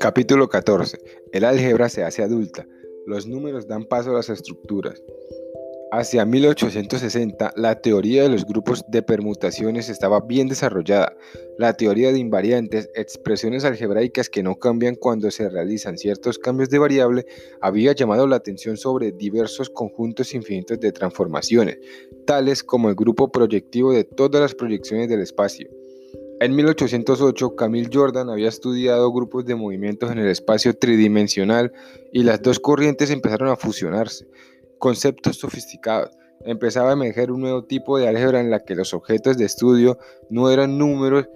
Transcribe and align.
Capítulo 0.00 0.48
14. 0.48 0.98
El 1.32 1.44
álgebra 1.44 1.88
se 1.88 2.04
hace 2.04 2.22
adulta. 2.22 2.66
Los 3.06 3.26
números 3.26 3.66
dan 3.66 3.84
paso 3.84 4.10
a 4.10 4.14
las 4.14 4.28
estructuras. 4.28 5.02
Hacia 5.92 6.24
1860, 6.24 7.52
la 7.56 7.80
teoría 7.80 8.22
de 8.22 8.30
los 8.30 8.46
grupos 8.46 8.84
de 8.88 9.02
permutaciones 9.02 9.88
estaba 9.88 10.20
bien 10.20 10.48
desarrollada. 10.48 11.09
La 11.60 11.74
teoría 11.74 12.10
de 12.10 12.18
invariantes, 12.18 12.88
expresiones 12.94 13.66
algebraicas 13.66 14.30
que 14.30 14.42
no 14.42 14.58
cambian 14.58 14.94
cuando 14.94 15.30
se 15.30 15.46
realizan 15.50 15.98
ciertos 15.98 16.38
cambios 16.38 16.70
de 16.70 16.78
variable, 16.78 17.26
había 17.60 17.92
llamado 17.92 18.26
la 18.26 18.36
atención 18.36 18.78
sobre 18.78 19.12
diversos 19.12 19.68
conjuntos 19.68 20.32
infinitos 20.32 20.80
de 20.80 20.90
transformaciones, 20.90 21.78
tales 22.24 22.64
como 22.64 22.88
el 22.88 22.94
grupo 22.94 23.30
proyectivo 23.30 23.92
de 23.92 24.04
todas 24.04 24.40
las 24.40 24.54
proyecciones 24.54 25.10
del 25.10 25.20
espacio. 25.20 25.68
En 26.40 26.56
1808, 26.56 27.54
Camille 27.56 27.90
Jordan 27.92 28.30
había 28.30 28.48
estudiado 28.48 29.12
grupos 29.12 29.44
de 29.44 29.54
movimientos 29.54 30.10
en 30.10 30.16
el 30.16 30.28
espacio 30.28 30.72
tridimensional 30.72 31.74
y 32.10 32.22
las 32.22 32.40
dos 32.40 32.58
corrientes 32.58 33.10
empezaron 33.10 33.50
a 33.50 33.56
fusionarse. 33.56 34.26
Conceptos 34.78 35.36
sofisticados. 35.36 36.16
Empezaba 36.46 36.88
a 36.88 36.94
emerger 36.94 37.30
un 37.30 37.42
nuevo 37.42 37.64
tipo 37.64 37.98
de 37.98 38.08
álgebra 38.08 38.40
en 38.40 38.48
la 38.48 38.60
que 38.60 38.74
los 38.74 38.94
objetos 38.94 39.36
de 39.36 39.44
estudio 39.44 39.98
no 40.30 40.50
eran 40.50 40.78
números, 40.78 41.28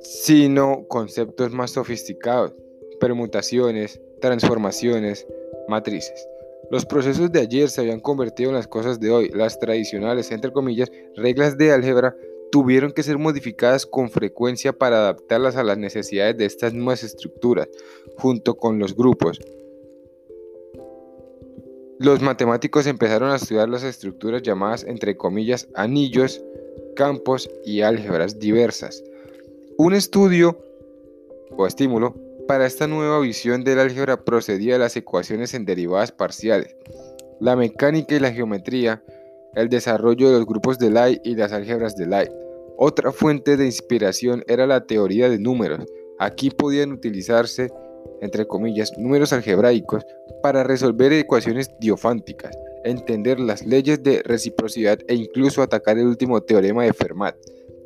sino 0.00 0.86
conceptos 0.88 1.52
más 1.52 1.72
sofisticados, 1.72 2.54
permutaciones, 3.00 4.00
transformaciones, 4.20 5.26
matrices. 5.68 6.26
Los 6.70 6.86
procesos 6.86 7.32
de 7.32 7.40
ayer 7.40 7.68
se 7.68 7.80
habían 7.80 8.00
convertido 8.00 8.50
en 8.50 8.56
las 8.56 8.68
cosas 8.68 9.00
de 9.00 9.10
hoy. 9.10 9.28
Las 9.30 9.58
tradicionales, 9.58 10.30
entre 10.30 10.52
comillas, 10.52 10.90
reglas 11.16 11.58
de 11.58 11.72
álgebra 11.72 12.14
tuvieron 12.52 12.92
que 12.92 13.02
ser 13.02 13.18
modificadas 13.18 13.86
con 13.86 14.10
frecuencia 14.10 14.72
para 14.72 14.98
adaptarlas 14.98 15.56
a 15.56 15.64
las 15.64 15.78
necesidades 15.78 16.36
de 16.36 16.44
estas 16.44 16.74
nuevas 16.74 17.02
estructuras, 17.02 17.68
junto 18.16 18.56
con 18.56 18.78
los 18.78 18.94
grupos. 18.94 19.40
Los 21.98 22.22
matemáticos 22.22 22.86
empezaron 22.86 23.30
a 23.30 23.36
estudiar 23.36 23.68
las 23.68 23.82
estructuras 23.82 24.42
llamadas 24.42 24.84
entre 24.84 25.16
comillas 25.16 25.68
anillos, 25.74 26.42
campos 26.96 27.50
y 27.64 27.82
álgebras 27.82 28.38
diversas. 28.38 29.02
Un 29.78 29.94
estudio 29.94 30.58
o 31.50 31.66
estímulo 31.66 32.14
para 32.46 32.66
esta 32.66 32.86
nueva 32.86 33.20
visión 33.20 33.64
del 33.64 33.78
álgebra 33.78 34.24
procedía 34.24 34.74
de 34.74 34.78
las 34.80 34.96
ecuaciones 34.96 35.54
en 35.54 35.64
derivadas 35.64 36.12
parciales. 36.12 36.76
La 37.40 37.56
mecánica 37.56 38.14
y 38.14 38.20
la 38.20 38.32
geometría 38.32 39.02
el 39.54 39.68
desarrollo 39.68 40.30
de 40.30 40.38
los 40.38 40.46
grupos 40.46 40.78
de 40.78 40.90
Lie 40.90 41.20
y 41.24 41.34
las 41.34 41.52
álgebras 41.52 41.96
de 41.96 42.06
Lie. 42.06 42.30
Otra 42.76 43.12
fuente 43.12 43.56
de 43.56 43.66
inspiración 43.66 44.44
era 44.46 44.66
la 44.66 44.86
teoría 44.86 45.28
de 45.28 45.38
números. 45.38 45.84
Aquí 46.18 46.50
podían 46.50 46.92
utilizarse, 46.92 47.70
entre 48.20 48.46
comillas, 48.46 48.92
números 48.96 49.32
algebraicos 49.32 50.04
para 50.42 50.64
resolver 50.64 51.12
ecuaciones 51.12 51.70
diofánticas, 51.80 52.56
entender 52.84 53.40
las 53.40 53.66
leyes 53.66 54.02
de 54.02 54.22
reciprocidad 54.22 54.98
e 55.08 55.14
incluso 55.14 55.62
atacar 55.62 55.98
el 55.98 56.06
último 56.06 56.40
teorema 56.42 56.84
de 56.84 56.92
Fermat. 56.92 57.36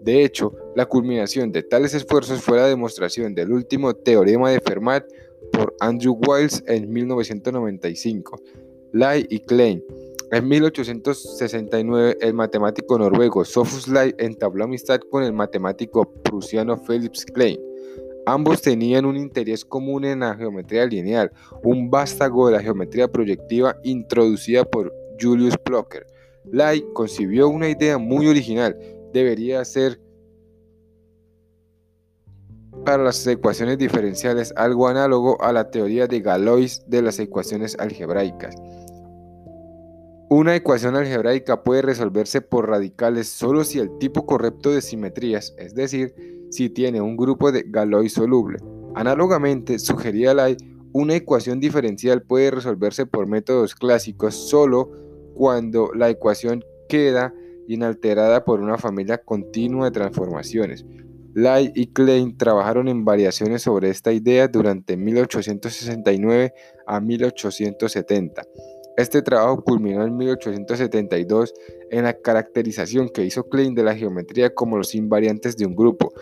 De 0.05 0.23
hecho, 0.23 0.53
la 0.77 0.85
culminación 0.85 1.51
de 1.51 1.63
tales 1.63 1.95
esfuerzos 1.95 2.43
fue 2.43 2.59
la 2.59 2.69
demostración 2.69 3.35
del 3.35 3.51
último 3.51 3.95
teorema 3.95 4.51
de 4.51 4.61
Fermat 4.61 5.05
por 5.51 5.75
Andrew 5.81 6.19
Wiles 6.29 6.63
en 6.67 6.93
1995. 6.93 8.39
Lie 8.93 9.27
y 9.31 9.41
Klein 9.41 9.83
en 10.31 10.49
1869, 10.49 12.19
el 12.21 12.35
matemático 12.35 12.99
noruego 12.99 13.45
Sophus 13.45 13.87
Lie 13.89 14.15
entabló 14.19 14.65
amistad 14.65 14.99
con 15.09 15.23
el 15.23 15.33
matemático 15.33 16.11
prusiano 16.23 16.77
Felix 16.77 17.25
Klein. 17.25 17.61
Ambos 18.27 18.61
tenían 18.61 19.05
un 19.05 19.17
interés 19.17 19.65
común 19.65 20.05
en 20.05 20.21
la 20.21 20.35
geometría 20.35 20.87
lineal, 20.87 21.31
un 21.63 21.89
vástago 21.89 22.49
de 22.49 22.55
la 22.55 22.63
geometría 22.63 23.07
proyectiva 23.07 23.79
introducida 23.85 24.65
por 24.65 24.93
Julius 25.21 25.57
Plocker. 25.57 26.05
Lie 26.51 26.85
concibió 26.95 27.49
una 27.49 27.69
idea 27.69 27.97
muy 27.97 28.27
original. 28.27 28.77
Debería 29.15 29.65
ser 29.65 30.01
para 32.85 33.05
las 33.05 33.25
ecuaciones 33.29 33.79
diferenciales 33.79 34.53
algo 34.57 34.89
análogo 34.89 35.41
a 35.41 35.53
la 35.53 35.71
teoría 35.71 36.09
de 36.09 36.19
Galois 36.19 36.83
de 36.89 37.01
las 37.01 37.21
ecuaciones 37.21 37.77
algebraicas. 37.79 38.57
Una 40.31 40.57
ecuación 40.57 40.97
algebraica 40.97 41.63
puede 41.63 41.83
resolverse 41.83 42.41
por 42.41 42.69
radicales 42.69 43.29
solo 43.29 43.63
si 43.63 43.79
el 43.79 43.99
tipo 43.99 44.27
correcto 44.27 44.73
de 44.73 44.83
simetrías, 44.83 45.55
es 45.59 45.77
decir, 45.77 46.13
si 46.51 46.69
tiene 46.69 47.01
un 47.01 47.17
grupo 47.17 47.53
de 47.53 47.67
Galois 47.69 48.15
soluble. 48.15 48.59
Análogamente, 48.97 49.79
sugería 49.79 50.35
Lai, 50.35 50.57
una 50.93 51.15
ecuación 51.15 51.61
diferencial 51.61 52.23
puede 52.23 52.51
resolverse 52.51 53.07
por 53.07 53.29
métodos 53.29 53.77
clásicos 53.77 54.35
solo 54.35 54.91
cuando 55.35 55.93
la 55.95 56.11
ecuación 56.11 56.65
queda 56.89 57.33
inalterada 57.69 58.45
por 58.45 58.61
una 58.61 58.79
familia 58.79 59.19
continua 59.19 59.87
de 59.87 59.91
transformaciones. 59.93 60.85
Lai 61.35 61.73
y 61.75 61.89
Klein 61.89 62.37
trabajaron 62.37 62.87
en 62.87 63.05
variaciones 63.05 63.63
sobre 63.63 63.91
esta 63.91 64.13
idea 64.13 64.47
durante 64.47 64.97
1869 64.97 66.55
a 66.87 67.01
1870. 67.01 68.43
Este 68.97 69.23
trabajo 69.23 69.65
culminó 69.65 70.05
en 70.05 70.17
1872 70.17 71.53
en 71.91 72.05
la 72.05 72.13
caracterización 72.15 73.09
que 73.09 73.25
hizo 73.25 73.49
Klein 73.49 73.75
de 73.75 73.83
la 73.83 73.97
geometría 73.97 74.55
como 74.55 74.77
los 74.77 74.95
invariantes 74.95 75.57
de 75.57 75.67
un 75.67 75.75
grupo, 75.75 76.13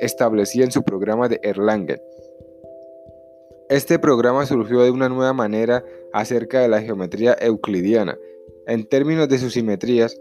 establecida 0.00 0.64
en 0.64 0.72
su 0.72 0.82
programa 0.82 1.28
de 1.28 1.40
Erlangen. 1.42 2.00
Este 3.70 3.98
programa 3.98 4.44
surgió 4.44 4.82
de 4.82 4.90
una 4.90 5.08
nueva 5.08 5.32
manera 5.32 5.84
acerca 6.12 6.60
de 6.60 6.68
la 6.68 6.82
geometría 6.82 7.36
euclidiana. 7.40 8.18
En 8.66 8.86
términos 8.86 9.28
de 9.28 9.38
sus 9.38 9.54
simetrías, 9.54 10.18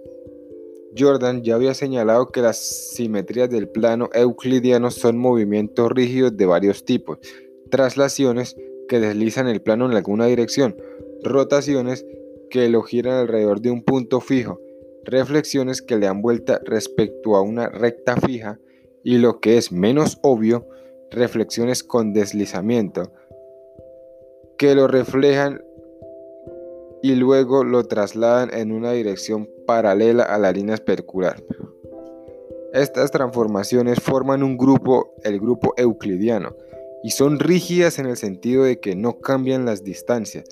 Jordan 0.97 1.43
ya 1.43 1.55
había 1.55 1.73
señalado 1.73 2.31
que 2.31 2.41
las 2.41 2.57
simetrías 2.93 3.49
del 3.49 3.69
plano 3.69 4.09
euclidiano 4.13 4.91
son 4.91 5.17
movimientos 5.17 5.91
rígidos 5.91 6.35
de 6.35 6.45
varios 6.45 6.85
tipos, 6.85 7.19
traslaciones 7.69 8.55
que 8.87 8.99
deslizan 8.99 9.47
el 9.47 9.61
plano 9.61 9.85
en 9.85 9.95
alguna 9.95 10.25
dirección, 10.25 10.75
rotaciones 11.23 12.05
que 12.49 12.69
lo 12.69 12.81
giran 12.81 13.15
alrededor 13.15 13.61
de 13.61 13.71
un 13.71 13.83
punto 13.83 14.21
fijo, 14.21 14.59
reflexiones 15.03 15.81
que 15.81 15.97
le 15.97 16.05
dan 16.05 16.21
vuelta 16.21 16.61
respecto 16.65 17.35
a 17.35 17.41
una 17.41 17.69
recta 17.69 18.17
fija 18.17 18.59
y 19.03 19.17
lo 19.17 19.39
que 19.39 19.57
es 19.57 19.71
menos 19.71 20.19
obvio, 20.21 20.67
reflexiones 21.11 21.83
con 21.83 22.13
deslizamiento, 22.13 23.11
que 24.57 24.75
lo 24.75 24.87
reflejan 24.87 25.61
y 27.01 27.15
luego 27.15 27.63
lo 27.63 27.83
trasladan 27.85 28.53
en 28.53 28.71
una 28.71 28.91
dirección 28.91 29.49
paralela 29.67 30.23
a 30.23 30.39
la 30.39 30.51
línea 30.51 30.73
especular. 30.73 31.43
Estas 32.73 33.11
transformaciones 33.11 33.99
forman 33.99 34.41
un 34.41 34.57
grupo, 34.57 35.13
el 35.23 35.39
grupo 35.39 35.75
euclidiano, 35.77 36.55
y 37.03 37.11
son 37.11 37.39
rígidas 37.39 37.99
en 37.99 38.07
el 38.07 38.17
sentido 38.17 38.63
de 38.63 38.79
que 38.79 38.95
no 38.95 39.19
cambian 39.19 39.65
las 39.65 39.83
distancias, 39.83 40.45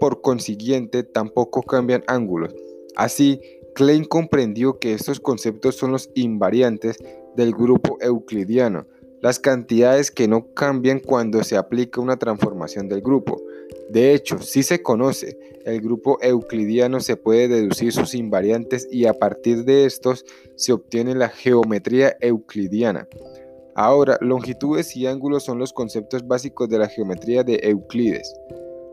por 0.00 0.20
consiguiente 0.20 1.04
tampoco 1.04 1.62
cambian 1.62 2.02
ángulos. 2.08 2.52
Así, 2.96 3.40
Klein 3.74 4.04
comprendió 4.04 4.78
que 4.78 4.94
estos 4.94 5.20
conceptos 5.20 5.76
son 5.76 5.92
los 5.92 6.10
invariantes 6.14 6.98
del 7.36 7.52
grupo 7.52 7.98
euclidiano, 8.00 8.86
las 9.22 9.38
cantidades 9.38 10.10
que 10.10 10.28
no 10.28 10.52
cambian 10.52 10.98
cuando 10.98 11.42
se 11.44 11.56
aplica 11.56 12.00
una 12.00 12.18
transformación 12.18 12.88
del 12.88 13.00
grupo. 13.00 13.40
De 13.88 14.12
hecho, 14.14 14.38
si 14.38 14.62
se 14.62 14.82
conoce 14.82 15.38
el 15.64 15.80
grupo 15.80 16.18
euclidiano, 16.20 17.00
se 17.00 17.16
puede 17.16 17.48
deducir 17.48 17.92
sus 17.92 18.14
invariantes 18.14 18.88
y 18.90 19.06
a 19.06 19.14
partir 19.14 19.64
de 19.64 19.86
estos 19.86 20.26
se 20.56 20.72
obtiene 20.72 21.14
la 21.14 21.28
geometría 21.28 22.16
euclidiana. 22.20 23.08
Ahora, 23.74 24.18
longitudes 24.20 24.94
y 24.96 25.06
ángulos 25.06 25.44
son 25.44 25.58
los 25.58 25.72
conceptos 25.72 26.26
básicos 26.26 26.68
de 26.68 26.78
la 26.78 26.88
geometría 26.88 27.42
de 27.42 27.58
Euclides. 27.62 28.34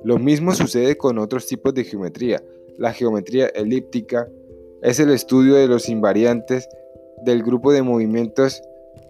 Lo 0.03 0.17
mismo 0.17 0.53
sucede 0.53 0.95
con 0.95 1.17
otros 1.17 1.47
tipos 1.47 1.73
de 1.73 1.83
geometría. 1.83 2.41
La 2.77 2.93
geometría 2.93 3.47
elíptica 3.47 4.29
es 4.81 5.01
el 5.01 5.09
estudio 5.09 5.55
de 5.55 5.67
los 5.67 5.89
invariantes 5.89 6.69
del 7.25 7.43
grupo 7.43 7.73
de 7.73 7.81
movimientos 7.81 8.61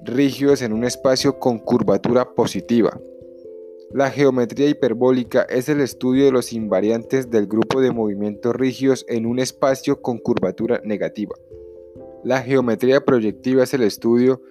rígidos 0.03 0.61
en 0.61 0.73
un 0.73 0.83
espacio 0.83 1.39
con 1.39 1.59
curvatura 1.59 2.33
positiva. 2.33 2.99
La 3.91 4.11
geometría 4.11 4.69
hiperbólica 4.69 5.41
es 5.43 5.67
el 5.67 5.81
estudio 5.81 6.25
de 6.25 6.31
los 6.31 6.53
invariantes 6.53 7.31
del 7.31 7.47
grupo 7.47 7.81
de 7.81 7.91
movimientos 7.91 8.55
rígidos 8.55 9.05
en 9.07 9.25
un 9.25 9.39
espacio 9.39 10.01
con 10.01 10.19
curvatura 10.19 10.79
negativa. 10.83 11.35
La 12.23 12.41
geometría 12.41 13.03
proyectiva 13.03 13.63
es 13.63 13.73
el 13.73 13.81
estudio 13.81 14.41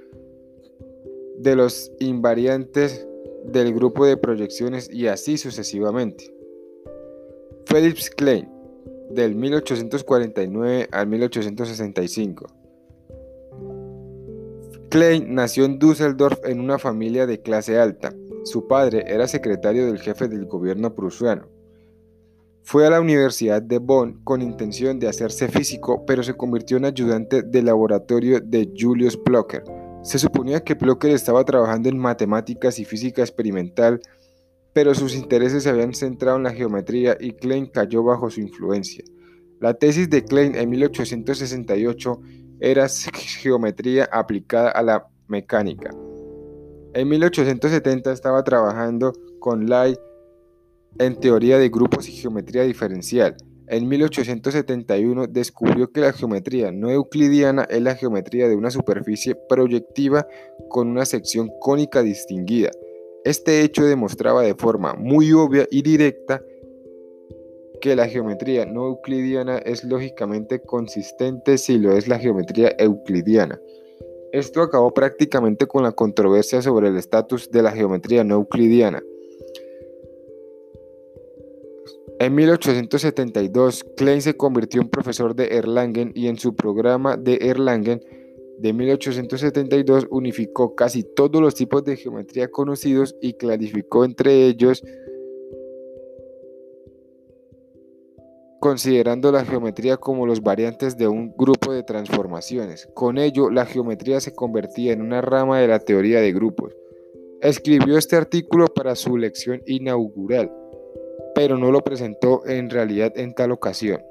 de 1.38 1.54
los 1.54 1.92
invariantes 2.00 3.06
del 3.44 3.72
grupo 3.72 4.06
de 4.06 4.16
proyecciones 4.16 4.90
y 4.92 5.06
así 5.06 5.38
sucesivamente. 5.38 6.34
Felix 7.66 8.10
Klein, 8.10 8.48
del 9.10 9.34
1849 9.34 10.88
al 10.90 11.06
1865. 11.06 12.57
Klein 14.90 15.34
nació 15.34 15.66
en 15.66 15.78
Düsseldorf 15.78 16.38
en 16.44 16.60
una 16.60 16.78
familia 16.78 17.26
de 17.26 17.42
clase 17.42 17.78
alta. 17.78 18.14
Su 18.44 18.66
padre 18.66 19.04
era 19.06 19.28
secretario 19.28 19.84
del 19.84 19.98
jefe 19.98 20.28
del 20.28 20.46
gobierno 20.46 20.94
prusiano. 20.94 21.46
Fue 22.62 22.86
a 22.86 22.90
la 22.90 23.00
Universidad 23.00 23.60
de 23.60 23.78
Bonn 23.78 24.22
con 24.24 24.40
intención 24.40 24.98
de 24.98 25.08
hacerse 25.08 25.48
físico, 25.48 26.04
pero 26.06 26.22
se 26.22 26.34
convirtió 26.34 26.78
en 26.78 26.86
ayudante 26.86 27.42
de 27.42 27.62
laboratorio 27.62 28.40
de 28.40 28.72
Julius 28.78 29.22
Blocker. 29.22 29.62
Se 30.02 30.18
suponía 30.18 30.64
que 30.64 30.74
Blocker 30.74 31.10
estaba 31.10 31.44
trabajando 31.44 31.90
en 31.90 31.98
matemáticas 31.98 32.78
y 32.78 32.86
física 32.86 33.20
experimental, 33.20 34.00
pero 34.72 34.94
sus 34.94 35.14
intereses 35.14 35.64
se 35.64 35.68
habían 35.68 35.92
centrado 35.92 36.38
en 36.38 36.44
la 36.44 36.54
geometría 36.54 37.16
y 37.20 37.32
Klein 37.32 37.66
cayó 37.66 38.02
bajo 38.04 38.30
su 38.30 38.40
influencia. 38.40 39.04
La 39.60 39.74
tesis 39.74 40.08
de 40.08 40.24
Klein 40.24 40.54
en 40.54 40.70
1868 40.70 42.20
era 42.60 42.88
geometría 43.40 44.08
aplicada 44.12 44.70
a 44.70 44.82
la 44.82 45.06
mecánica. 45.28 45.90
En 46.94 47.08
1870 47.08 48.12
estaba 48.12 48.42
trabajando 48.42 49.12
con 49.40 49.68
Lai 49.68 49.96
en 50.98 51.20
teoría 51.20 51.58
de 51.58 51.68
grupos 51.68 52.08
y 52.08 52.12
geometría 52.12 52.62
diferencial. 52.62 53.36
En 53.68 53.86
1871 53.86 55.26
descubrió 55.26 55.92
que 55.92 56.00
la 56.00 56.12
geometría 56.12 56.72
no 56.72 56.90
euclidiana 56.90 57.64
es 57.64 57.82
la 57.82 57.94
geometría 57.94 58.48
de 58.48 58.56
una 58.56 58.70
superficie 58.70 59.36
proyectiva 59.48 60.26
con 60.70 60.88
una 60.88 61.04
sección 61.04 61.50
cónica 61.60 62.02
distinguida. 62.02 62.70
Este 63.24 63.62
hecho 63.62 63.84
demostraba 63.84 64.42
de 64.42 64.54
forma 64.54 64.94
muy 64.94 65.32
obvia 65.32 65.66
y 65.70 65.82
directa 65.82 66.42
que 67.80 67.96
la 67.96 68.08
geometría 68.08 68.66
no 68.66 68.86
euclidiana 68.86 69.58
es 69.58 69.84
lógicamente 69.84 70.60
consistente 70.60 71.58
si 71.58 71.78
lo 71.78 71.96
es 71.96 72.08
la 72.08 72.18
geometría 72.18 72.74
euclidiana. 72.78 73.60
Esto 74.32 74.62
acabó 74.62 74.92
prácticamente 74.92 75.66
con 75.66 75.82
la 75.82 75.92
controversia 75.92 76.60
sobre 76.60 76.88
el 76.88 76.96
estatus 76.96 77.50
de 77.50 77.62
la 77.62 77.72
geometría 77.72 78.24
no 78.24 78.34
euclidiana. 78.34 79.02
En 82.20 82.34
1872, 82.34 83.84
Klein 83.96 84.20
se 84.20 84.36
convirtió 84.36 84.82
en 84.82 84.88
profesor 84.88 85.36
de 85.36 85.56
Erlangen 85.56 86.10
y 86.14 86.26
en 86.26 86.36
su 86.36 86.56
programa 86.56 87.16
de 87.16 87.38
Erlangen 87.42 88.00
de 88.58 88.72
1872 88.72 90.08
unificó 90.10 90.74
casi 90.74 91.04
todos 91.04 91.40
los 91.40 91.54
tipos 91.54 91.84
de 91.84 91.96
geometría 91.96 92.48
conocidos 92.48 93.14
y 93.22 93.34
clarificó 93.34 94.04
entre 94.04 94.46
ellos 94.46 94.82
considerando 98.60 99.30
la 99.30 99.44
geometría 99.44 99.96
como 99.96 100.26
los 100.26 100.42
variantes 100.42 100.96
de 100.96 101.08
un 101.08 101.34
grupo 101.36 101.72
de 101.72 101.82
transformaciones. 101.82 102.88
Con 102.94 103.18
ello, 103.18 103.50
la 103.50 103.66
geometría 103.66 104.20
se 104.20 104.34
convertía 104.34 104.92
en 104.92 105.02
una 105.02 105.20
rama 105.20 105.60
de 105.60 105.68
la 105.68 105.78
teoría 105.78 106.20
de 106.20 106.32
grupos. 106.32 106.74
Escribió 107.40 107.96
este 107.96 108.16
artículo 108.16 108.66
para 108.66 108.96
su 108.96 109.16
lección 109.16 109.62
inaugural, 109.66 110.52
pero 111.34 111.56
no 111.56 111.70
lo 111.70 111.82
presentó 111.82 112.44
en 112.46 112.68
realidad 112.68 113.12
en 113.16 113.34
tal 113.34 113.52
ocasión. 113.52 114.02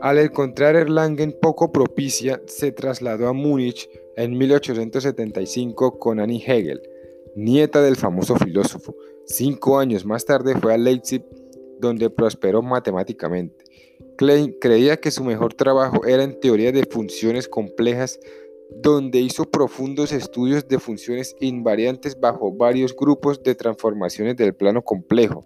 Al 0.00 0.18
encontrar 0.18 0.74
Erlangen 0.74 1.36
poco 1.40 1.70
propicia, 1.70 2.40
se 2.46 2.72
trasladó 2.72 3.28
a 3.28 3.32
Múnich 3.32 3.88
en 4.16 4.36
1875 4.36 5.98
con 5.98 6.18
Annie 6.18 6.42
Hegel, 6.44 6.82
nieta 7.36 7.80
del 7.82 7.96
famoso 7.96 8.36
filósofo. 8.36 8.96
Cinco 9.26 9.78
años 9.78 10.04
más 10.04 10.24
tarde 10.24 10.56
fue 10.56 10.74
a 10.74 10.78
Leipzig 10.78 11.24
donde 11.82 12.08
prosperó 12.08 12.62
matemáticamente. 12.62 13.64
Klein 14.16 14.56
creía 14.60 14.96
que 14.96 15.10
su 15.10 15.24
mejor 15.24 15.52
trabajo 15.52 16.06
era 16.06 16.22
en 16.22 16.38
teoría 16.40 16.72
de 16.72 16.84
funciones 16.84 17.48
complejas, 17.48 18.18
donde 18.80 19.18
hizo 19.18 19.44
profundos 19.44 20.12
estudios 20.12 20.66
de 20.68 20.78
funciones 20.78 21.36
invariantes 21.40 22.18
bajo 22.18 22.52
varios 22.52 22.96
grupos 22.96 23.42
de 23.42 23.54
transformaciones 23.54 24.36
del 24.36 24.54
plano 24.54 24.82
complejo. 24.82 25.44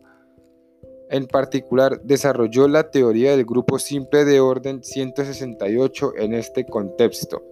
En 1.09 1.27
particular, 1.27 2.01
desarrolló 2.03 2.69
la 2.69 2.91
teoría 2.91 3.37
del 3.37 3.47
grupo 3.47 3.79
simple 3.79 4.25
de 4.25 4.41
orden 4.41 4.83
168 4.85 6.13
en 6.17 6.35
este 6.35 6.67
contexto. 6.67 7.43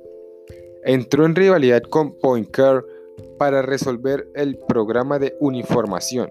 Entró 0.85 1.25
en 1.25 1.35
rivalidad 1.35 1.83
con 1.83 2.19
Poincare 2.19 2.83
para 3.39 3.63
resolver 3.63 4.29
el 4.35 4.59
programa 4.59 5.19
de 5.19 5.37
uniformación 5.41 6.31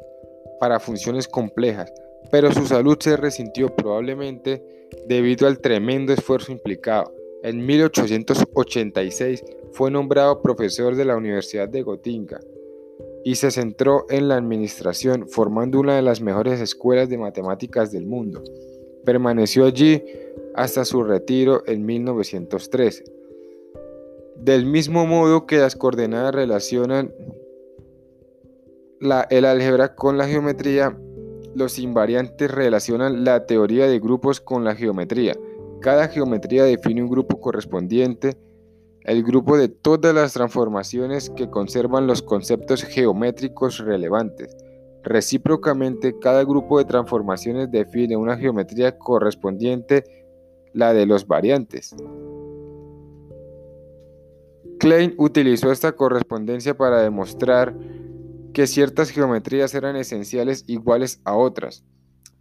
para 0.59 0.79
funciones 0.79 1.27
complejas, 1.27 1.91
pero 2.31 2.51
su 2.51 2.65
salud 2.65 2.97
se 2.99 3.17
resintió 3.17 3.75
probablemente 3.75 4.63
debido 5.07 5.47
al 5.47 5.59
tremendo 5.59 6.13
esfuerzo 6.13 6.51
implicado. 6.51 7.13
En 7.43 7.65
1886 7.65 9.43
fue 9.71 9.91
nombrado 9.91 10.41
profesor 10.41 10.95
de 10.95 11.05
la 11.05 11.17
Universidad 11.17 11.67
de 11.67 11.81
Gotinga 11.81 12.39
y 13.23 13.35
se 13.35 13.51
centró 13.51 14.05
en 14.09 14.27
la 14.27 14.35
administración, 14.35 15.27
formando 15.27 15.79
una 15.79 15.95
de 15.95 16.01
las 16.01 16.21
mejores 16.21 16.59
escuelas 16.59 17.09
de 17.09 17.17
matemáticas 17.17 17.91
del 17.91 18.05
mundo. 18.05 18.43
Permaneció 19.05 19.65
allí 19.65 20.03
hasta 20.55 20.85
su 20.85 21.03
retiro 21.03 21.63
en 21.65 21.85
1913. 21.85 23.05
Del 24.37 24.65
mismo 24.65 25.05
modo 25.05 25.45
que 25.45 25.57
las 25.57 25.75
coordenadas 25.75 26.35
relacionan 26.35 27.13
el 29.29 29.45
álgebra 29.45 29.95
con 29.95 30.17
la 30.17 30.27
geometría, 30.27 30.97
los 31.55 31.79
invariantes 31.79 32.49
relacionan 32.49 33.23
la 33.23 33.45
teoría 33.45 33.87
de 33.87 33.99
grupos 33.99 34.41
con 34.41 34.63
la 34.63 34.75
geometría. 34.75 35.33
Cada 35.81 36.07
geometría 36.07 36.63
define 36.63 37.03
un 37.03 37.09
grupo 37.09 37.39
correspondiente, 37.39 38.37
el 39.03 39.23
grupo 39.23 39.57
de 39.57 39.67
todas 39.67 40.15
las 40.15 40.33
transformaciones 40.33 41.29
que 41.29 41.49
conservan 41.49 42.07
los 42.07 42.21
conceptos 42.21 42.83
geométricos 42.83 43.79
relevantes. 43.79 44.55
Recíprocamente, 45.03 46.17
cada 46.19 46.43
grupo 46.45 46.79
de 46.79 46.85
transformaciones 46.85 47.69
define 47.69 48.15
una 48.15 48.37
geometría 48.37 48.97
correspondiente, 48.97 50.03
la 50.71 50.93
de 50.93 51.05
los 51.05 51.27
variantes. 51.27 51.93
Klein 54.79 55.13
utilizó 55.17 55.71
esta 55.71 55.91
correspondencia 55.93 56.75
para 56.75 57.01
demostrar 57.01 57.75
que 58.53 58.67
ciertas 58.67 59.09
geometrías 59.09 59.73
eran 59.73 59.95
esenciales 59.95 60.63
iguales 60.67 61.19
a 61.23 61.35
otras, 61.35 61.83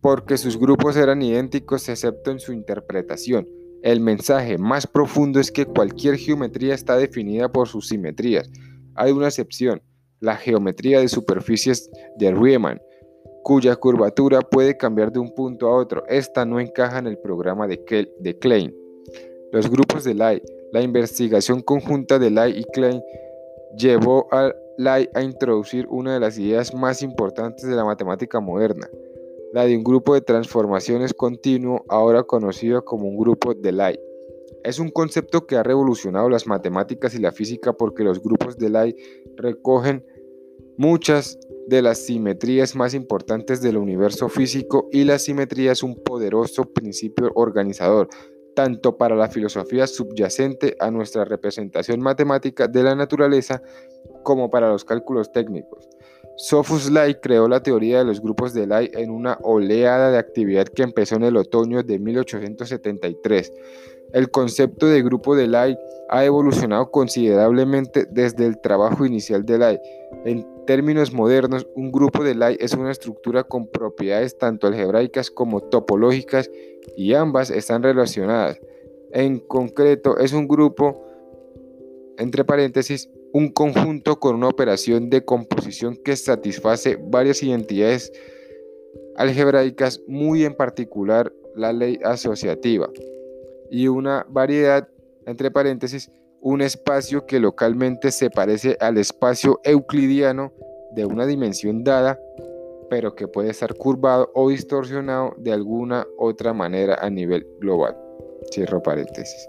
porque 0.00 0.36
sus 0.36 0.58
grupos 0.58 0.96
eran 0.96 1.22
idénticos 1.22 1.88
excepto 1.88 2.30
en 2.30 2.38
su 2.38 2.52
interpretación. 2.52 3.48
El 3.82 4.00
mensaje 4.00 4.58
más 4.58 4.86
profundo 4.86 5.40
es 5.40 5.50
que 5.50 5.64
cualquier 5.64 6.16
geometría 6.16 6.74
está 6.74 6.96
definida 6.96 7.50
por 7.50 7.66
sus 7.66 7.88
simetrías. 7.88 8.48
Hay 8.94 9.10
una 9.10 9.26
excepción, 9.26 9.82
la 10.20 10.36
geometría 10.36 11.00
de 11.00 11.08
superficies 11.08 11.90
de 12.16 12.30
Riemann, 12.30 12.80
cuya 13.42 13.74
curvatura 13.74 14.40
puede 14.40 14.76
cambiar 14.76 15.10
de 15.10 15.18
un 15.18 15.34
punto 15.34 15.66
a 15.66 15.74
otro. 15.74 16.04
Esta 16.08 16.44
no 16.44 16.60
encaja 16.60 16.98
en 16.98 17.08
el 17.08 17.18
programa 17.18 17.66
de, 17.66 18.38
Klein. 18.40 18.72
Los 19.50 19.68
grupos 19.68 20.04
de 20.04 20.14
Lie, 20.14 20.42
la 20.72 20.80
investigación 20.80 21.60
conjunta 21.60 22.18
de 22.18 22.30
Lie 22.30 22.60
y 22.60 22.64
Klein 22.72 23.02
llevó 23.76 24.28
a 24.32 24.54
Lie 24.78 25.10
a 25.14 25.22
introducir 25.22 25.86
una 25.90 26.14
de 26.14 26.20
las 26.20 26.38
ideas 26.38 26.74
más 26.74 27.02
importantes 27.02 27.66
de 27.68 27.76
la 27.76 27.84
matemática 27.84 28.40
moderna, 28.40 28.88
la 29.52 29.66
de 29.66 29.76
un 29.76 29.84
grupo 29.84 30.14
de 30.14 30.22
transformaciones 30.22 31.12
continuo, 31.12 31.84
ahora 31.88 32.22
conocido 32.22 32.84
como 32.84 33.06
un 33.06 33.18
grupo 33.18 33.54
de 33.54 33.72
Lie. 33.72 34.00
Es 34.64 34.78
un 34.78 34.90
concepto 34.90 35.46
que 35.46 35.56
ha 35.56 35.62
revolucionado 35.62 36.28
las 36.28 36.46
matemáticas 36.46 37.14
y 37.14 37.18
la 37.18 37.32
física 37.32 37.72
porque 37.72 38.04
los 38.04 38.22
grupos 38.22 38.56
de 38.56 38.70
Lie 38.70 38.96
recogen 39.36 40.04
muchas 40.76 41.38
de 41.66 41.82
las 41.82 41.98
simetrías 41.98 42.74
más 42.74 42.94
importantes 42.94 43.60
del 43.60 43.76
universo 43.76 44.28
físico 44.28 44.88
y 44.90 45.04
la 45.04 45.18
simetría 45.18 45.72
es 45.72 45.82
un 45.82 45.96
poderoso 45.96 46.64
principio 46.64 47.30
organizador, 47.34 48.08
tanto 48.54 48.96
para 48.96 49.16
la 49.16 49.28
filosofía 49.28 49.86
subyacente 49.86 50.76
a 50.80 50.90
nuestra 50.90 51.24
representación 51.24 52.00
matemática 52.00 52.68
de 52.68 52.82
la 52.82 52.94
naturaleza 52.94 53.62
como 54.22 54.50
para 54.50 54.68
los 54.68 54.84
cálculos 54.84 55.32
técnicos. 55.32 55.88
Sophus 56.36 56.90
Lie 56.90 57.20
creó 57.20 57.46
la 57.46 57.62
teoría 57.62 57.98
de 57.98 58.04
los 58.04 58.20
grupos 58.20 58.54
de 58.54 58.66
Lie 58.66 58.90
en 58.94 59.10
una 59.10 59.38
oleada 59.42 60.10
de 60.10 60.18
actividad 60.18 60.66
que 60.66 60.82
empezó 60.82 61.16
en 61.16 61.24
el 61.24 61.36
otoño 61.36 61.82
de 61.82 61.98
1873. 61.98 63.52
El 64.12 64.30
concepto 64.30 64.86
de 64.86 65.02
grupo 65.02 65.36
de 65.36 65.46
Lie 65.46 65.78
ha 66.08 66.24
evolucionado 66.24 66.90
considerablemente 66.90 68.06
desde 68.10 68.46
el 68.46 68.60
trabajo 68.60 69.06
inicial 69.06 69.44
de 69.44 69.58
Lie. 69.58 69.80
En 70.24 70.46
términos 70.66 71.12
modernos, 71.12 71.66
un 71.74 71.92
grupo 71.92 72.24
de 72.24 72.34
Lie 72.34 72.58
es 72.60 72.74
una 72.74 72.90
estructura 72.90 73.44
con 73.44 73.68
propiedades 73.68 74.36
tanto 74.36 74.66
algebraicas 74.66 75.30
como 75.30 75.60
topológicas 75.60 76.50
y 76.96 77.14
ambas 77.14 77.50
están 77.50 77.82
relacionadas. 77.82 78.58
En 79.12 79.38
concreto, 79.38 80.18
es 80.18 80.32
un 80.32 80.48
grupo, 80.48 81.04
entre 82.18 82.44
paréntesis, 82.44 83.10
un 83.32 83.50
conjunto 83.50 84.20
con 84.20 84.36
una 84.36 84.48
operación 84.48 85.08
de 85.08 85.24
composición 85.24 85.96
que 85.96 86.16
satisface 86.16 86.98
varias 87.00 87.42
identidades 87.42 88.12
algebraicas, 89.16 90.00
muy 90.06 90.44
en 90.44 90.54
particular 90.54 91.32
la 91.54 91.72
ley 91.72 91.98
asociativa, 92.04 92.88
y 93.70 93.88
una 93.88 94.26
variedad, 94.28 94.88
entre 95.26 95.50
paréntesis, 95.50 96.10
un 96.40 96.60
espacio 96.60 97.24
que 97.26 97.38
localmente 97.38 98.10
se 98.10 98.28
parece 98.28 98.76
al 98.80 98.98
espacio 98.98 99.60
euclidiano 99.64 100.52
de 100.94 101.06
una 101.06 101.24
dimensión 101.26 101.84
dada, 101.84 102.18
pero 102.90 103.14
que 103.14 103.28
puede 103.28 103.50
estar 103.50 103.74
curvado 103.74 104.30
o 104.34 104.50
distorsionado 104.50 105.34
de 105.38 105.52
alguna 105.52 106.06
otra 106.18 106.52
manera 106.52 106.96
a 107.00 107.08
nivel 107.08 107.46
global. 107.60 107.96
Cierro 108.50 108.82
paréntesis. 108.82 109.48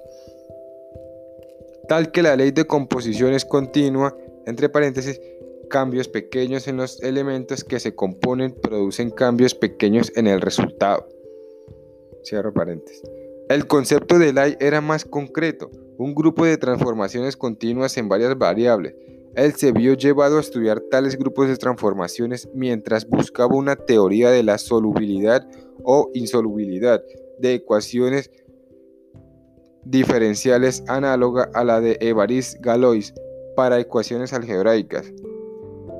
Tal 1.87 2.11
que 2.11 2.23
la 2.23 2.35
ley 2.35 2.51
de 2.51 2.65
composición 2.65 3.33
es 3.33 3.45
continua, 3.45 4.15
entre 4.45 4.69
paréntesis, 4.69 5.19
cambios 5.69 6.07
pequeños 6.07 6.67
en 6.67 6.77
los 6.77 7.01
elementos 7.01 7.63
que 7.63 7.79
se 7.79 7.95
componen 7.95 8.55
producen 8.61 9.09
cambios 9.09 9.55
pequeños 9.55 10.11
en 10.15 10.27
el 10.27 10.39
resultado. 10.39 11.07
Cierro 12.23 12.53
paréntesis. 12.53 13.01
El 13.49 13.67
concepto 13.67 14.17
de 14.17 14.31
ley 14.31 14.55
era 14.59 14.81
más 14.81 15.03
concreto, 15.03 15.69
un 15.97 16.15
grupo 16.15 16.45
de 16.45 16.57
transformaciones 16.57 17.35
continuas 17.35 17.97
en 17.97 18.07
varias 18.07 18.37
variables. 18.37 18.95
Él 19.35 19.53
se 19.53 19.71
vio 19.71 19.95
llevado 19.95 20.37
a 20.37 20.41
estudiar 20.41 20.79
tales 20.91 21.17
grupos 21.17 21.47
de 21.47 21.57
transformaciones 21.57 22.47
mientras 22.53 23.07
buscaba 23.07 23.55
una 23.55 23.75
teoría 23.75 24.29
de 24.29 24.43
la 24.43 24.57
solubilidad 24.57 25.47
o 25.83 26.11
insolubilidad 26.13 27.03
de 27.39 27.55
ecuaciones 27.55 28.29
diferenciales 29.85 30.83
análoga 30.87 31.49
a 31.53 31.63
la 31.63 31.81
de 31.81 31.97
Évariste-Galois 32.01 33.13
para 33.55 33.79
ecuaciones 33.79 34.33
algebraicas. 34.33 35.11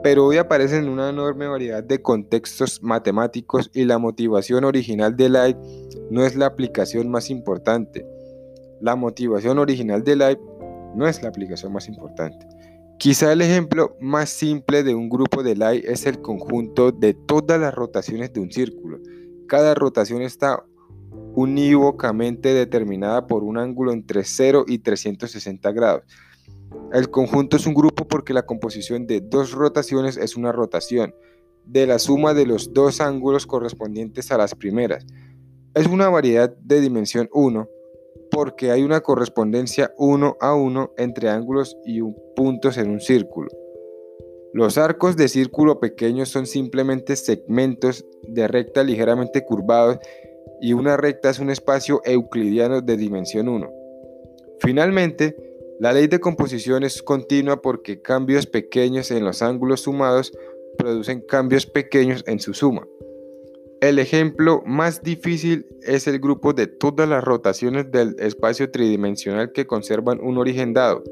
Pero 0.04 0.26
hoy 0.26 0.38
aparecen 0.38 0.90
una 0.90 1.10
enorme 1.10 1.48
variedad 1.48 1.84
de 1.84 2.02
contextos 2.02 2.84
matemáticos 2.84 3.72
y 3.74 3.86
la 3.86 3.98
motivación 3.98 4.66
original 4.66 5.16
de 5.16 5.30
Light 5.30 5.58
no 6.10 6.26
es 6.26 6.36
la 6.36 6.48
aplicación 6.48 7.10
más 7.10 7.30
importante. 7.30 8.06
La 8.82 8.96
motivación 8.96 9.60
original 9.60 10.04
de 10.04 10.16
Light 10.18 10.40
no 10.96 11.08
es 11.08 11.24
la 11.24 11.30
aplicación 11.30 11.72
más 11.72 11.88
importante. 11.88 12.46
Quizá 13.00 13.32
el 13.32 13.42
ejemplo 13.42 13.96
más 14.00 14.30
simple 14.30 14.84
de 14.84 14.94
un 14.94 15.10
grupo 15.10 15.42
de 15.42 15.56
Light 15.56 15.86
es 15.86 16.06
el 16.06 16.22
conjunto 16.22 16.92
de 16.92 17.14
todas 17.14 17.60
las 17.60 17.74
rotaciones 17.74 18.34
de 18.34 18.42
un 18.42 18.52
círculo. 18.52 19.00
Cada 19.48 19.74
rotación 19.74 20.22
está 20.22 20.66
unívocamente 21.36 22.54
determinada 22.54 23.28
por 23.28 23.44
un 23.44 23.58
ángulo 23.58 23.92
entre 23.92 24.24
0 24.24 24.66
y 24.68 24.80
360 24.80 25.72
grados. 25.72 26.04
El 26.92 27.10
conjunto 27.10 27.58
es 27.58 27.66
un 27.66 27.74
grupo 27.74 28.08
porque 28.08 28.34
la 28.34 28.46
composición 28.46 29.08
de 29.08 29.22
dos 29.22 29.52
rotaciones 29.52 30.18
es 30.18 30.36
una 30.36 30.52
rotación 30.52 31.14
de 31.66 31.88
la 31.88 32.00
suma 32.00 32.34
de 32.34 32.46
los 32.46 32.74
dos 32.74 33.02
ángulos 33.02 33.48
correspondientes 33.48 34.32
a 34.32 34.38
las 34.38 34.56
primeras. 34.56 35.06
Es 35.74 35.88
una 35.88 36.10
variedad 36.10 36.56
de 36.58 36.82
dimensión 36.82 37.30
1 37.34 37.68
porque 38.32 38.72
hay 38.72 38.84
una 38.84 39.02
correspondencia 39.02 39.94
1 39.98 40.38
a 40.40 40.56
1 40.56 40.94
entre 40.98 41.30
ángulos 41.30 41.78
y 41.86 42.02
puntos 42.36 42.78
en 42.78 42.90
un 42.90 43.00
círculo. 43.00 43.50
Los 44.54 44.78
arcos 44.78 45.16
de 45.16 45.28
círculo 45.28 45.80
pequeños 45.80 46.30
son 46.30 46.46
simplemente 46.46 47.16
segmentos 47.16 48.06
de 48.28 48.48
recta 48.48 48.84
ligeramente 48.84 49.44
curvados 49.46 49.98
y 50.64 50.72
una 50.72 50.96
recta 50.96 51.30
es 51.30 51.40
un 51.40 51.50
espacio 51.50 52.02
euclidiano 52.06 52.80
de 52.80 52.96
dimensión 52.96 53.50
1. 53.50 53.70
Finalmente, 54.62 55.36
la 55.82 55.92
ley 55.92 56.08
de 56.08 56.22
composición 56.22 56.86
es 56.86 57.04
continua 57.04 57.62
porque 57.62 58.02
cambios 58.02 58.48
pequeños 58.48 59.12
en 59.12 59.26
los 59.26 59.42
ángulos 59.42 59.82
sumados 59.82 60.32
producen 60.78 61.20
cambios 61.20 61.66
pequeños 61.66 62.24
en 62.28 62.40
su 62.40 62.54
suma. 62.54 62.88
El 63.82 64.00
ejemplo 64.00 64.64
más 64.66 65.04
difícil 65.04 65.66
es 65.82 66.08
el 66.08 66.20
grupo 66.20 66.54
de 66.54 66.68
todas 66.68 67.10
las 67.10 67.22
rotaciones 67.22 67.92
del 67.92 68.16
espacio 68.20 68.72
tridimensional 68.72 69.52
que 69.52 69.68
conservan 69.68 70.22
un 70.22 70.38
origen 70.38 70.72
dado. 70.72 71.04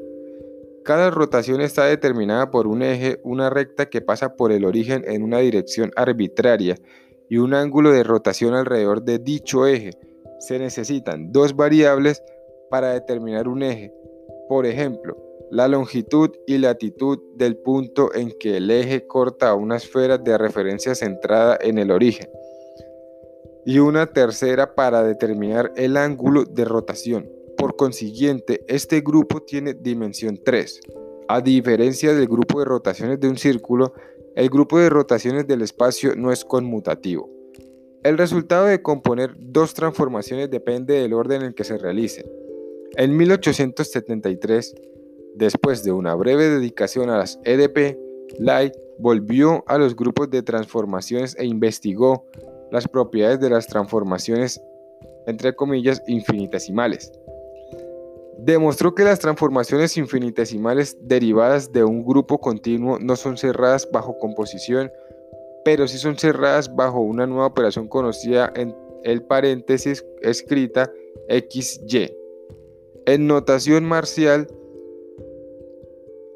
Cada 0.82 1.10
rotación 1.10 1.60
está 1.60 1.84
determinada 1.84 2.50
por 2.50 2.66
un 2.66 2.80
eje, 2.80 3.20
una 3.22 3.50
recta 3.50 3.90
que 3.90 4.00
pasa 4.00 4.34
por 4.34 4.50
el 4.50 4.64
origen 4.64 5.04
en 5.06 5.22
una 5.22 5.40
dirección 5.40 5.90
arbitraria 5.94 6.78
y 7.32 7.38
un 7.38 7.54
ángulo 7.54 7.92
de 7.92 8.04
rotación 8.04 8.52
alrededor 8.52 9.04
de 9.04 9.18
dicho 9.18 9.66
eje. 9.66 9.92
Se 10.38 10.58
necesitan 10.58 11.32
dos 11.32 11.56
variables 11.56 12.22
para 12.68 12.92
determinar 12.92 13.48
un 13.48 13.62
eje, 13.62 13.90
por 14.50 14.66
ejemplo, 14.66 15.16
la 15.50 15.66
longitud 15.66 16.28
y 16.46 16.58
latitud 16.58 17.18
del 17.36 17.56
punto 17.56 18.14
en 18.14 18.34
que 18.38 18.58
el 18.58 18.70
eje 18.70 19.06
corta 19.06 19.48
a 19.48 19.54
una 19.54 19.76
esfera 19.76 20.18
de 20.18 20.36
referencia 20.36 20.94
centrada 20.94 21.56
en 21.58 21.78
el 21.78 21.90
origen. 21.90 22.28
Y 23.64 23.78
una 23.78 24.08
tercera 24.08 24.74
para 24.74 25.02
determinar 25.02 25.72
el 25.74 25.96
ángulo 25.96 26.44
de 26.44 26.66
rotación. 26.66 27.30
Por 27.56 27.76
consiguiente, 27.76 28.62
este 28.68 29.00
grupo 29.00 29.40
tiene 29.40 29.72
dimensión 29.72 30.38
3. 30.44 30.80
A 31.28 31.40
diferencia 31.40 32.12
del 32.12 32.26
grupo 32.26 32.58
de 32.58 32.66
rotaciones 32.66 33.18
de 33.20 33.28
un 33.30 33.38
círculo, 33.38 33.94
el 34.34 34.48
grupo 34.48 34.78
de 34.78 34.88
rotaciones 34.88 35.46
del 35.46 35.62
espacio 35.62 36.14
no 36.16 36.32
es 36.32 36.44
conmutativo. 36.44 37.30
El 38.02 38.18
resultado 38.18 38.66
de 38.66 38.82
componer 38.82 39.34
dos 39.38 39.74
transformaciones 39.74 40.50
depende 40.50 40.94
del 40.94 41.12
orden 41.12 41.42
en 41.42 41.52
que 41.52 41.64
se 41.64 41.78
realicen. 41.78 42.26
En 42.96 43.16
1873, 43.16 44.74
después 45.34 45.84
de 45.84 45.92
una 45.92 46.14
breve 46.14 46.48
dedicación 46.48 47.10
a 47.10 47.18
las 47.18 47.38
EDP, 47.44 47.98
Light 48.38 48.74
volvió 48.98 49.64
a 49.66 49.78
los 49.78 49.94
grupos 49.94 50.30
de 50.30 50.42
transformaciones 50.42 51.36
e 51.38 51.44
investigó 51.44 52.26
las 52.70 52.88
propiedades 52.88 53.38
de 53.40 53.50
las 53.50 53.66
transformaciones, 53.66 54.60
entre 55.26 55.54
comillas, 55.54 56.02
infinitesimales. 56.06 57.12
Demostró 58.38 58.94
que 58.94 59.04
las 59.04 59.20
transformaciones 59.20 59.96
infinitesimales 59.96 60.96
derivadas 61.00 61.72
de 61.72 61.84
un 61.84 62.04
grupo 62.04 62.40
continuo 62.40 62.98
no 62.98 63.16
son 63.16 63.36
cerradas 63.36 63.88
bajo 63.92 64.18
composición, 64.18 64.90
pero 65.64 65.86
sí 65.86 65.98
son 65.98 66.16
cerradas 66.16 66.74
bajo 66.74 67.00
una 67.00 67.26
nueva 67.26 67.46
operación 67.46 67.88
conocida 67.88 68.52
en 68.56 68.74
el 69.04 69.22
paréntesis 69.22 70.04
escrita 70.22 70.90
XY. 71.28 72.16
En 73.06 73.26
notación 73.26 73.84
marcial 73.84 74.46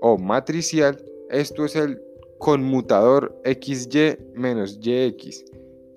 o 0.01 0.19
matricial, 0.19 0.97
esto 1.31 1.65
es 1.65 1.77
el 1.77 2.03
conmutador 2.39 3.41
XY 3.45 4.19
menos 4.35 4.79
YX. 4.81 5.45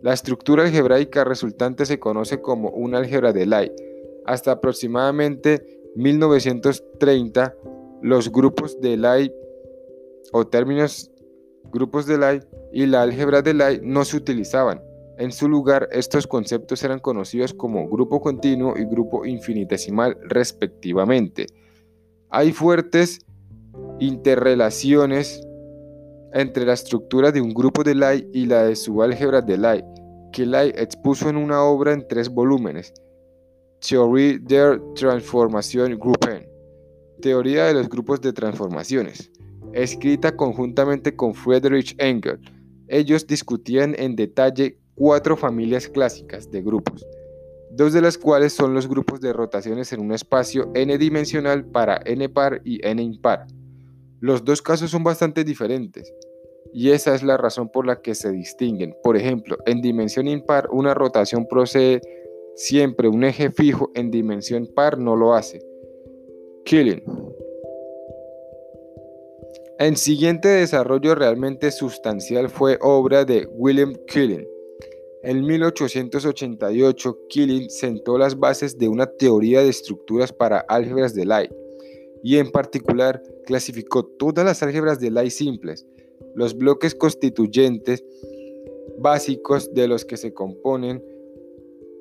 La 0.01 0.13
estructura 0.13 0.63
algebraica 0.63 1.23
resultante 1.23 1.85
se 1.85 1.99
conoce 1.99 2.41
como 2.41 2.69
una 2.69 2.99
álgebra 2.99 3.33
de 3.33 3.45
Lie. 3.45 3.75
Hasta 4.25 4.51
aproximadamente 4.51 5.78
1930, 5.95 7.55
los 8.01 8.31
grupos 8.31 8.79
de 8.79 8.97
Lie 8.97 9.33
o 10.31 10.45
términos 10.47 11.11
grupos 11.71 12.05
de 12.05 12.17
Lie 12.17 12.41
y 12.71 12.85
la 12.85 13.01
álgebra 13.01 13.41
de 13.41 13.53
Lie 13.53 13.81
no 13.83 14.05
se 14.05 14.17
utilizaban. 14.17 14.81
En 15.17 15.31
su 15.31 15.49
lugar, 15.49 15.89
estos 15.91 16.27
conceptos 16.27 16.83
eran 16.83 16.99
conocidos 16.99 17.53
como 17.53 17.89
grupo 17.89 18.21
continuo 18.21 18.77
y 18.77 18.85
grupo 18.85 19.25
infinitesimal 19.25 20.17
respectivamente. 20.21 21.47
Hay 22.29 22.53
fuertes 22.53 23.19
interrelaciones 23.99 25.41
entre 26.33 26.65
la 26.65 26.73
estructura 26.73 27.31
de 27.31 27.41
un 27.41 27.53
grupo 27.53 27.83
de 27.83 27.95
Lie 27.95 28.29
y 28.33 28.45
la 28.45 28.63
de 28.63 28.75
su 28.75 29.01
álgebra 29.01 29.41
de 29.41 29.57
Lie, 29.57 29.85
que 30.31 30.45
Lie 30.45 30.73
expuso 30.81 31.27
en 31.27 31.37
una 31.37 31.63
obra 31.63 31.91
en 31.91 32.07
tres 32.07 32.29
volúmenes, 32.29 32.93
Theorie 33.79 34.39
der 34.39 34.81
Transformation 34.95 35.97
Gruppen, 35.97 36.45
Teoría 37.21 37.65
de 37.65 37.73
los 37.75 37.87
grupos 37.87 38.19
de 38.19 38.33
transformaciones, 38.33 39.31
escrita 39.73 40.35
conjuntamente 40.35 41.15
con 41.15 41.33
Friedrich 41.33 41.95
Engel. 41.97 42.39
Ellos 42.89 43.25
discutían 43.25 43.95
en 43.97 44.15
detalle 44.15 44.77
cuatro 44.95 45.37
familias 45.37 45.87
clásicas 45.87 46.51
de 46.51 46.61
grupos, 46.61 47.07
dos 47.71 47.93
de 47.93 48.01
las 48.01 48.17
cuales 48.17 48.51
son 48.51 48.73
los 48.73 48.87
grupos 48.87 49.21
de 49.21 49.31
rotaciones 49.31 49.93
en 49.93 50.01
un 50.01 50.11
espacio 50.11 50.69
n-dimensional 50.73 51.63
para 51.65 52.01
n 52.05 52.27
par 52.27 52.61
y 52.65 52.85
n 52.85 53.01
impar. 53.01 53.47
Los 54.19 54.43
dos 54.43 54.61
casos 54.61 54.91
son 54.91 55.05
bastante 55.05 55.45
diferentes, 55.45 56.13
y 56.73 56.89
esa 56.89 57.15
es 57.15 57.23
la 57.23 57.37
razón 57.37 57.69
por 57.69 57.85
la 57.85 58.01
que 58.01 58.13
se 58.13 58.29
distinguen. 58.31 58.93
Por 59.03 59.15
ejemplo, 59.15 59.57
en 59.65 59.81
dimensión 59.81 60.27
impar 60.27 60.67
una 60.69 60.93
rotación 60.93 61.47
procede 61.47 62.01
siempre 62.59 63.07
un 63.07 63.23
eje 63.23 63.51
fijo, 63.51 63.91
en 63.95 64.11
dimensión 64.11 64.67
par 64.67 64.97
no 64.97 65.15
lo 65.15 65.33
hace. 65.33 65.61
Killing. 66.65 67.03
El 69.79 69.95
siguiente 69.95 70.49
desarrollo 70.49 71.15
realmente 71.15 71.71
sustancial 71.71 72.49
fue 72.49 72.77
obra 72.81 73.23
de 73.23 73.47
William 73.53 73.93
Killing 74.07 74.45
en 75.21 75.45
1888, 75.45 77.27
Killing 77.27 77.69
sentó 77.69 78.17
las 78.17 78.39
bases 78.39 78.77
de 78.77 78.87
una 78.87 79.05
teoría 79.05 79.61
de 79.61 79.67
estructuras 79.67 80.31
para 80.31 80.59
álgebras 80.69 81.13
de 81.13 81.25
Lie 81.25 81.49
y 82.23 82.37
en 82.37 82.51
particular 82.51 83.21
clasificó 83.45 84.05
todas 84.05 84.45
las 84.45 84.63
álgebras 84.63 85.01
de 85.01 85.11
Lie 85.11 85.29
simples, 85.29 85.85
los 86.35 86.57
bloques 86.57 86.95
constituyentes 86.95 88.01
básicos 88.97 89.73
de 89.73 89.89
los 89.89 90.05
que 90.05 90.15
se 90.15 90.33
componen 90.33 91.03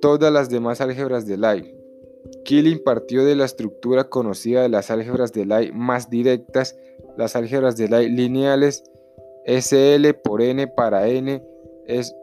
todas 0.00 0.32
las 0.32 0.48
demás 0.48 0.80
álgebras 0.80 1.26
de 1.26 1.36
Lie. 1.36 1.74
Killing 2.44 2.82
partió 2.82 3.24
de 3.24 3.36
la 3.36 3.44
estructura 3.44 4.04
conocida 4.04 4.62
de 4.62 4.68
las 4.68 4.90
álgebras 4.90 5.32
de 5.32 5.46
Lie 5.46 5.72
más 5.72 6.10
directas, 6.10 6.76
las 7.16 7.36
álgebras 7.36 7.76
de 7.76 7.88
Lie 7.88 8.08
lineales, 8.08 8.84
SL 9.46 10.12
por 10.22 10.42
n 10.42 10.66
para 10.68 11.08
n 11.08 11.42
es 11.86 12.14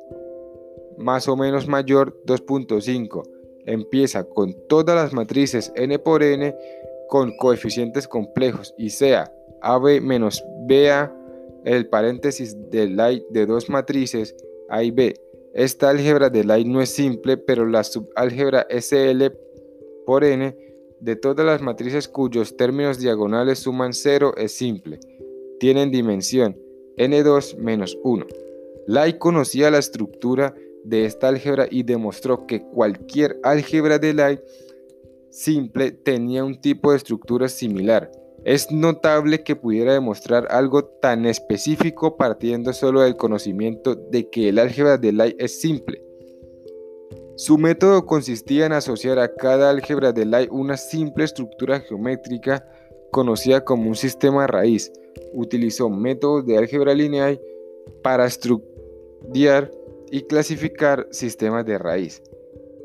más 0.97 1.27
o 1.27 1.35
menos 1.35 1.67
mayor 1.67 2.15
2.5. 2.25 3.23
Empieza 3.65 4.23
con 4.23 4.55
todas 4.67 4.95
las 4.95 5.13
matrices 5.13 5.71
n 5.75 5.97
por 5.99 6.23
n 6.23 6.55
con 7.09 7.35
coeficientes 7.37 8.07
complejos 8.07 8.73
y 8.77 8.91
sea 8.91 9.31
AB 9.61 10.01
menos 10.01 10.43
BA 10.67 11.11
el 11.65 11.87
paréntesis 11.89 12.55
de 12.69 12.87
Lie 12.87 13.25
de 13.31 13.45
dos 13.45 13.69
matrices 13.69 14.35
A 14.69 14.83
y 14.83 14.91
B. 14.91 15.15
Esta 15.55 15.89
álgebra 15.89 16.29
de 16.29 16.43
Lie 16.43 16.65
no 16.65 16.81
es 16.81 16.89
simple, 16.89 17.37
pero 17.37 17.65
la 17.65 17.85
subálgebra 17.85 18.67
SL 18.69 19.31
por 20.05 20.25
n 20.25 20.53
de 20.99 21.15
todas 21.15 21.45
las 21.45 21.61
matrices 21.61 22.09
cuyos 22.09 22.57
términos 22.57 22.99
diagonales 22.99 23.59
suman 23.59 23.93
0 23.93 24.33
es 24.35 24.51
simple. 24.51 24.99
Tienen 25.57 25.91
dimensión 25.91 26.57
n2 26.97 27.55
menos 27.57 27.97
1. 28.03 28.25
Lie 28.87 29.17
conocía 29.17 29.71
la 29.71 29.77
estructura 29.77 30.53
de 30.83 31.05
esta 31.05 31.29
álgebra 31.29 31.67
y 31.71 31.83
demostró 31.83 32.45
que 32.45 32.61
cualquier 32.61 33.39
álgebra 33.41 33.97
de 33.97 34.13
Lie 34.13 34.43
simple 35.29 35.91
tenía 35.91 36.43
un 36.43 36.59
tipo 36.59 36.91
de 36.91 36.97
estructura 36.97 37.47
similar. 37.47 38.11
Es 38.45 38.71
notable 38.71 39.43
que 39.43 39.55
pudiera 39.55 39.93
demostrar 39.93 40.45
algo 40.51 40.85
tan 40.85 41.25
específico 41.25 42.15
partiendo 42.15 42.73
solo 42.73 43.01
del 43.01 43.17
conocimiento 43.17 43.95
de 43.95 44.29
que 44.29 44.49
el 44.49 44.59
álgebra 44.59 44.99
de 44.99 45.11
Lie 45.11 45.35
es 45.39 45.59
simple. 45.59 46.03
Su 47.37 47.57
método 47.57 48.05
consistía 48.05 48.67
en 48.67 48.73
asociar 48.73 49.17
a 49.17 49.33
cada 49.33 49.71
álgebra 49.71 50.11
de 50.11 50.25
Lie 50.25 50.47
una 50.51 50.77
simple 50.77 51.23
estructura 51.23 51.79
geométrica 51.79 52.63
conocida 53.11 53.65
como 53.65 53.89
un 53.89 53.95
sistema 53.95 54.45
raíz. 54.45 54.93
Utilizó 55.33 55.89
métodos 55.89 56.45
de 56.45 56.59
álgebra 56.59 56.93
lineal 56.93 57.41
para 58.03 58.27
estudiar 58.27 59.71
y 60.11 60.21
clasificar 60.21 61.07
sistemas 61.09 61.65
de 61.65 61.79
raíz. 61.79 62.21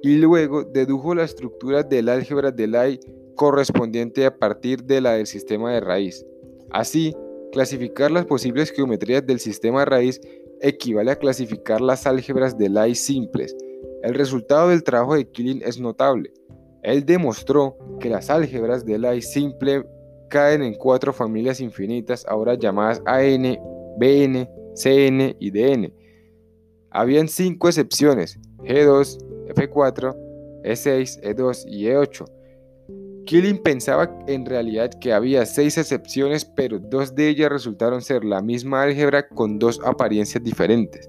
Y 0.03 0.17
luego 0.17 0.65
dedujo 0.65 1.15
la 1.15 1.25
estructura 1.25 1.83
del 1.83 2.09
álgebra 2.09 2.51
de 2.51 2.67
Lie 2.67 3.20
correspondiente 3.35 4.27
a 4.27 4.37
partir 4.37 4.85
de 4.85 5.01
la 5.01 5.15
del 5.15 5.27
sistema 5.27 5.73
de 5.73 5.81
raíz. 5.81 6.25
Así, 6.71 7.15
clasificar 7.53 8.11
las 8.11 8.27
posibles 8.27 8.71
geometrías 8.71 9.27
del 9.27 9.41
sistema 9.41 9.81
de 9.81 9.87
raíz 9.87 10.21
equivale 10.61 11.11
a 11.11 11.17
clasificar 11.17 11.81
las 11.81 12.07
álgebras 12.07 12.57
de 12.57 12.69
Lie 12.69 12.95
simples. 12.95 13.57
El 14.03 14.15
resultado 14.15 14.69
del 14.69 14.83
trabajo 14.83 15.15
de 15.15 15.29
Killing 15.29 15.63
es 15.65 15.81
notable. 15.81 16.33
Él 16.83 17.05
demostró 17.05 17.77
que 17.99 18.09
las 18.09 18.31
álgebras 18.31 18.85
de 18.85 18.99
Lie 18.99 19.23
simple 19.23 19.85
caen 20.29 20.63
en 20.63 20.75
cuatro 20.75 21.13
familias 21.13 21.61
infinitas, 21.61 22.25
ahora 22.27 22.55
llamadas 22.55 23.03
AN, 23.05 23.59
BN, 23.99 24.49
CN 24.75 25.37
y 25.39 25.51
DN. 25.51 25.93
Habían 26.91 27.29
cinco 27.29 27.69
excepciones, 27.69 28.39
G2, 28.59 29.19
F4, 29.55 30.17
E6, 30.65 31.21
E2 31.23 31.65
y 31.67 31.87
E8. 31.87 32.40
Killing 33.31 33.63
pensaba 33.63 34.11
en 34.27 34.45
realidad 34.45 34.91
que 35.01 35.13
había 35.13 35.47
seis 35.47 35.79
excepciones, 35.79 36.45
pero 36.45 36.81
dos 36.81 37.15
de 37.15 37.29
ellas 37.29 37.49
resultaron 37.49 38.03
ser 38.03 38.25
la 38.25 38.43
misma 38.43 38.83
álgebra 38.83 39.29
con 39.29 39.61
dos 39.61 39.79
apariencias 39.85 40.43
diferentes. 40.43 41.09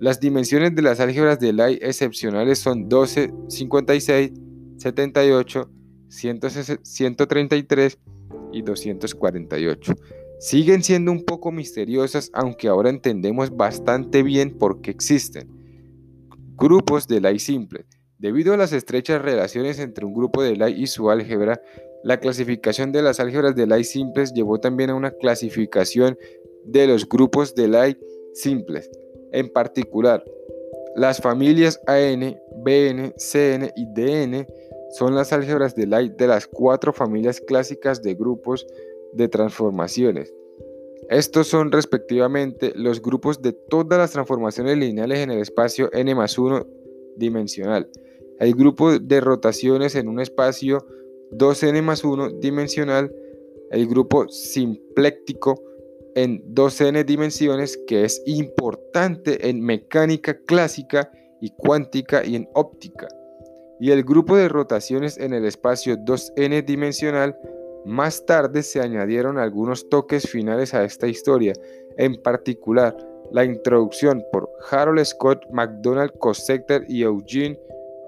Las 0.00 0.18
dimensiones 0.18 0.74
de 0.74 0.82
las 0.82 0.98
álgebras 0.98 1.38
de 1.38 1.52
Lie 1.52 1.78
excepcionales 1.80 2.58
son 2.58 2.88
12, 2.88 3.32
56, 3.46 4.32
78, 4.78 5.70
133 6.08 7.98
y 8.52 8.62
248. 8.62 9.94
Siguen 10.40 10.82
siendo 10.82 11.12
un 11.12 11.24
poco 11.24 11.52
misteriosas, 11.52 12.32
aunque 12.32 12.66
ahora 12.66 12.90
entendemos 12.90 13.56
bastante 13.56 14.24
bien 14.24 14.58
por 14.58 14.80
qué 14.80 14.90
existen. 14.90 15.48
Grupos 16.56 17.06
de 17.06 17.20
Lie 17.20 17.38
simple. 17.38 17.86
Debido 18.24 18.54
a 18.54 18.56
las 18.56 18.72
estrechas 18.72 19.20
relaciones 19.20 19.78
entre 19.78 20.06
un 20.06 20.14
grupo 20.14 20.42
de 20.42 20.56
Lie 20.56 20.78
y 20.78 20.86
su 20.86 21.10
álgebra, 21.10 21.60
la 22.04 22.20
clasificación 22.20 22.90
de 22.90 23.02
las 23.02 23.20
álgebras 23.20 23.54
de 23.54 23.66
Lie 23.66 23.84
simples 23.84 24.32
llevó 24.32 24.58
también 24.58 24.88
a 24.88 24.94
una 24.94 25.10
clasificación 25.10 26.16
de 26.64 26.86
los 26.86 27.06
grupos 27.06 27.54
de 27.54 27.68
Lie 27.68 27.98
simples. 28.32 28.90
En 29.32 29.50
particular, 29.50 30.24
las 30.96 31.20
familias 31.20 31.78
AN, 31.86 32.40
BN, 32.64 33.12
CN 33.18 33.70
y 33.76 33.84
DN 33.92 34.46
son 34.96 35.14
las 35.14 35.34
álgebras 35.34 35.74
de 35.74 35.86
Lie 35.86 36.14
de 36.16 36.26
las 36.26 36.46
cuatro 36.46 36.94
familias 36.94 37.42
clásicas 37.42 38.00
de 38.00 38.14
grupos 38.14 38.66
de 39.12 39.28
transformaciones. 39.28 40.32
Estos 41.10 41.48
son 41.48 41.70
respectivamente 41.70 42.72
los 42.74 43.02
grupos 43.02 43.42
de 43.42 43.52
todas 43.52 43.98
las 43.98 44.12
transformaciones 44.12 44.78
lineales 44.78 45.18
en 45.18 45.30
el 45.30 45.40
espacio 45.40 45.90
n 45.92 46.14
más 46.14 46.38
1 46.38 46.66
dimensional, 47.16 47.90
el 48.40 48.54
grupo 48.54 48.98
de 48.98 49.20
rotaciones 49.20 49.94
en 49.94 50.08
un 50.08 50.20
espacio 50.20 50.86
2n 51.32 51.82
más 51.82 52.04
1 52.04 52.30
dimensional, 52.40 53.12
el 53.70 53.86
grupo 53.86 54.28
simpléctico 54.28 55.60
en 56.14 56.54
2n 56.54 57.04
dimensiones 57.04 57.76
que 57.86 58.04
es 58.04 58.22
importante 58.26 59.48
en 59.48 59.60
mecánica 59.60 60.38
clásica 60.46 61.10
y 61.40 61.50
cuántica 61.50 62.24
y 62.24 62.36
en 62.36 62.48
óptica, 62.54 63.08
y 63.80 63.90
el 63.90 64.04
grupo 64.04 64.36
de 64.36 64.48
rotaciones 64.48 65.18
en 65.18 65.34
el 65.34 65.44
espacio 65.44 65.96
2n 65.96 66.64
dimensional 66.64 67.36
más 67.84 68.24
tarde 68.24 68.62
se 68.62 68.80
añadieron 68.80 69.38
algunos 69.38 69.88
toques 69.90 70.28
finales 70.28 70.72
a 70.72 70.84
esta 70.84 71.06
historia, 71.06 71.52
en 71.98 72.20
particular 72.22 72.96
la 73.32 73.44
introducción 73.44 74.22
por 74.32 74.48
Harold 74.70 75.04
Scott 75.04 75.44
McDonald 75.50 76.12
Cossector 76.18 76.84
y 76.88 77.02
Eugene 77.02 77.58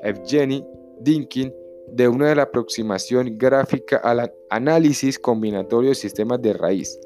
Evgeny 0.06 0.64
Dinkin 1.00 1.52
de 1.88 2.08
una 2.08 2.28
de 2.28 2.36
la 2.36 2.42
aproximación 2.42 3.38
gráfica 3.38 3.98
al 3.98 4.32
análisis 4.50 5.18
combinatorio 5.18 5.90
de 5.90 5.94
sistemas 5.94 6.40
de 6.42 6.52
raíz, 6.52 6.98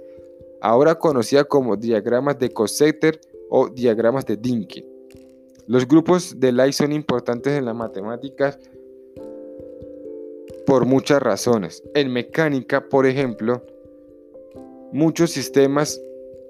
ahora 0.60 0.94
conocida 0.94 1.44
como 1.44 1.76
diagramas 1.76 2.38
de 2.38 2.50
Cossector 2.50 3.20
o 3.48 3.68
diagramas 3.68 4.26
de 4.26 4.36
Dinkin. 4.36 4.86
Los 5.66 5.86
grupos 5.86 6.40
de 6.40 6.52
Lie 6.52 6.72
son 6.72 6.92
importantes 6.92 7.52
en 7.52 7.64
las 7.64 7.76
matemáticas 7.76 8.58
por 10.66 10.86
muchas 10.86 11.22
razones. 11.22 11.82
En 11.94 12.12
mecánica, 12.12 12.88
por 12.88 13.06
ejemplo, 13.06 13.64
muchos 14.92 15.30
sistemas 15.30 16.00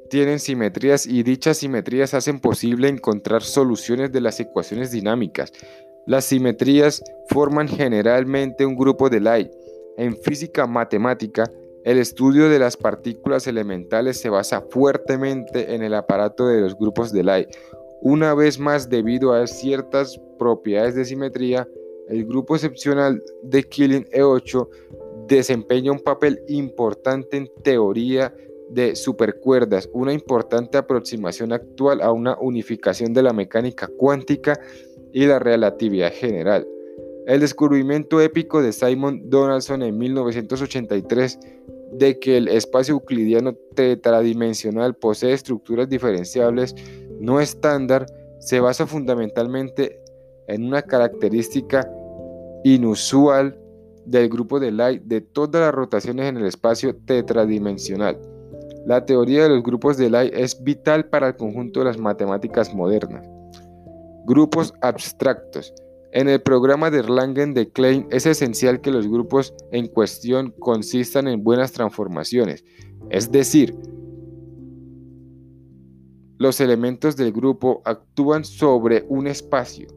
tienen 0.08 0.40
simetrías 0.40 1.06
y 1.06 1.22
dichas 1.22 1.58
simetrías 1.58 2.14
hacen 2.14 2.40
posible 2.40 2.88
encontrar 2.88 3.42
soluciones 3.42 4.10
de 4.10 4.20
las 4.20 4.40
ecuaciones 4.40 4.90
dinámicas. 4.90 5.52
Las 6.06 6.24
simetrías 6.24 7.02
forman 7.28 7.68
generalmente 7.68 8.66
un 8.66 8.76
grupo 8.76 9.08
de 9.08 9.20
Lie. 9.20 9.50
En 9.96 10.16
física 10.16 10.66
matemática, 10.66 11.50
el 11.84 11.98
estudio 11.98 12.48
de 12.48 12.58
las 12.58 12.76
partículas 12.76 13.46
elementales 13.46 14.20
se 14.20 14.28
basa 14.28 14.62
fuertemente 14.70 15.74
en 15.74 15.82
el 15.82 15.94
aparato 15.94 16.46
de 16.46 16.60
los 16.60 16.76
grupos 16.76 17.12
de 17.12 17.22
Lie. 17.22 17.48
Una 18.02 18.34
vez 18.34 18.58
más, 18.58 18.88
debido 18.88 19.32
a 19.32 19.46
ciertas 19.46 20.18
propiedades 20.38 20.94
de 20.94 21.04
simetría, 21.04 21.68
el 22.08 22.24
grupo 22.26 22.54
excepcional 22.54 23.22
de 23.42 23.62
Killing 23.62 24.04
E8 24.06 24.68
desempeña 25.28 25.92
un 25.92 26.00
papel 26.00 26.42
importante 26.48 27.36
en 27.36 27.48
teoría 27.62 28.34
de 28.70 28.96
supercuerdas, 28.96 29.88
una 29.92 30.12
importante 30.12 30.78
aproximación 30.78 31.52
actual 31.52 32.00
a 32.00 32.12
una 32.12 32.36
unificación 32.40 33.12
de 33.12 33.22
la 33.22 33.32
mecánica 33.32 33.88
cuántica 33.96 34.58
y 35.12 35.26
la 35.26 35.38
relatividad 35.38 36.12
general. 36.12 36.66
El 37.26 37.40
descubrimiento 37.40 38.20
épico 38.20 38.62
de 38.62 38.72
Simon 38.72 39.28
Donaldson 39.30 39.82
en 39.82 39.98
1983 39.98 41.38
de 41.92 42.18
que 42.18 42.36
el 42.36 42.48
espacio 42.48 42.94
euclidiano 42.94 43.54
tetradimensional 43.74 44.94
posee 44.94 45.32
estructuras 45.32 45.88
diferenciables 45.88 46.74
no 47.20 47.40
estándar 47.40 48.06
se 48.38 48.60
basa 48.60 48.86
fundamentalmente 48.86 50.00
en 50.48 50.64
una 50.64 50.82
característica 50.82 51.88
inusual 52.64 53.58
del 54.06 54.28
grupo 54.28 54.58
de 54.58 54.72
Lie 54.72 55.02
de 55.04 55.20
todas 55.20 55.60
las 55.60 55.74
rotaciones 55.74 56.26
en 56.26 56.38
el 56.38 56.46
espacio 56.46 56.96
tetradimensional. 57.04 58.18
La 58.86 59.04
teoría 59.04 59.42
de 59.42 59.50
los 59.50 59.62
grupos 59.62 59.98
de 59.98 60.08
Lie 60.08 60.32
es 60.32 60.62
vital 60.64 61.04
para 61.04 61.28
el 61.28 61.36
conjunto 61.36 61.80
de 61.80 61.86
las 61.86 61.98
matemáticas 61.98 62.74
modernas. 62.74 63.28
Grupos 64.26 64.74
abstractos. 64.80 65.72
En 66.12 66.28
el 66.28 66.42
programa 66.42 66.90
de 66.90 66.98
Erlangen 66.98 67.54
de 67.54 67.70
Klein 67.70 68.06
es 68.10 68.26
esencial 68.26 68.80
que 68.80 68.90
los 68.90 69.06
grupos 69.06 69.54
en 69.70 69.86
cuestión 69.86 70.52
consistan 70.58 71.28
en 71.28 71.44
buenas 71.44 71.72
transformaciones, 71.72 72.64
es 73.10 73.30
decir, 73.30 73.76
los 76.38 76.60
elementos 76.60 77.16
del 77.16 77.32
grupo 77.32 77.82
actúan 77.84 78.44
sobre 78.44 79.04
un 79.08 79.26
espacio 79.26 79.88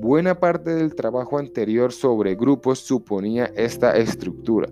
Buena 0.00 0.38
parte 0.38 0.70
del 0.70 0.94
trabajo 0.94 1.40
anterior 1.40 1.92
sobre 1.92 2.36
grupos 2.36 2.78
suponía 2.78 3.46
esta 3.56 3.96
estructura, 3.96 4.68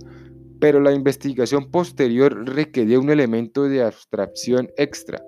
pero 0.61 0.79
la 0.79 0.93
investigación 0.93 1.69
posterior 1.73 2.49
requería 2.49 3.01
un 3.01 3.11
elemento 3.11 3.65
de 3.65 3.83
abstracción 3.83 4.71
extra, 4.77 5.21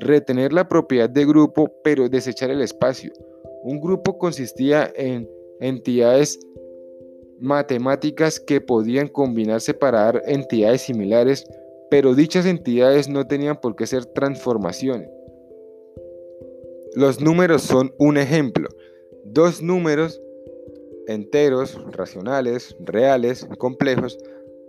retener 0.00 0.52
la 0.52 0.68
propiedad 0.68 1.08
de 1.08 1.24
grupo 1.24 1.72
pero 1.82 2.08
desechar 2.08 2.50
el 2.50 2.60
espacio. 2.60 3.12
Un 3.62 3.80
grupo 3.80 4.18
consistía 4.18 4.92
en 4.94 5.28
entidades 5.60 6.38
matemáticas 7.40 8.40
que 8.40 8.60
podían 8.60 9.08
combinarse 9.08 9.74
para 9.74 10.04
dar 10.04 10.22
entidades 10.26 10.82
similares, 10.82 11.44
pero 11.90 12.14
dichas 12.14 12.46
entidades 12.46 13.08
no 13.08 13.26
tenían 13.26 13.60
por 13.60 13.76
qué 13.76 13.86
ser 13.86 14.04
transformaciones. 14.06 15.08
Los 16.94 17.20
números 17.20 17.62
son 17.62 17.92
un 17.98 18.16
ejemplo. 18.16 18.68
Dos 19.24 19.62
números 19.62 20.20
enteros, 21.06 21.78
racionales, 21.92 22.76
reales, 22.80 23.46
complejos, 23.58 24.18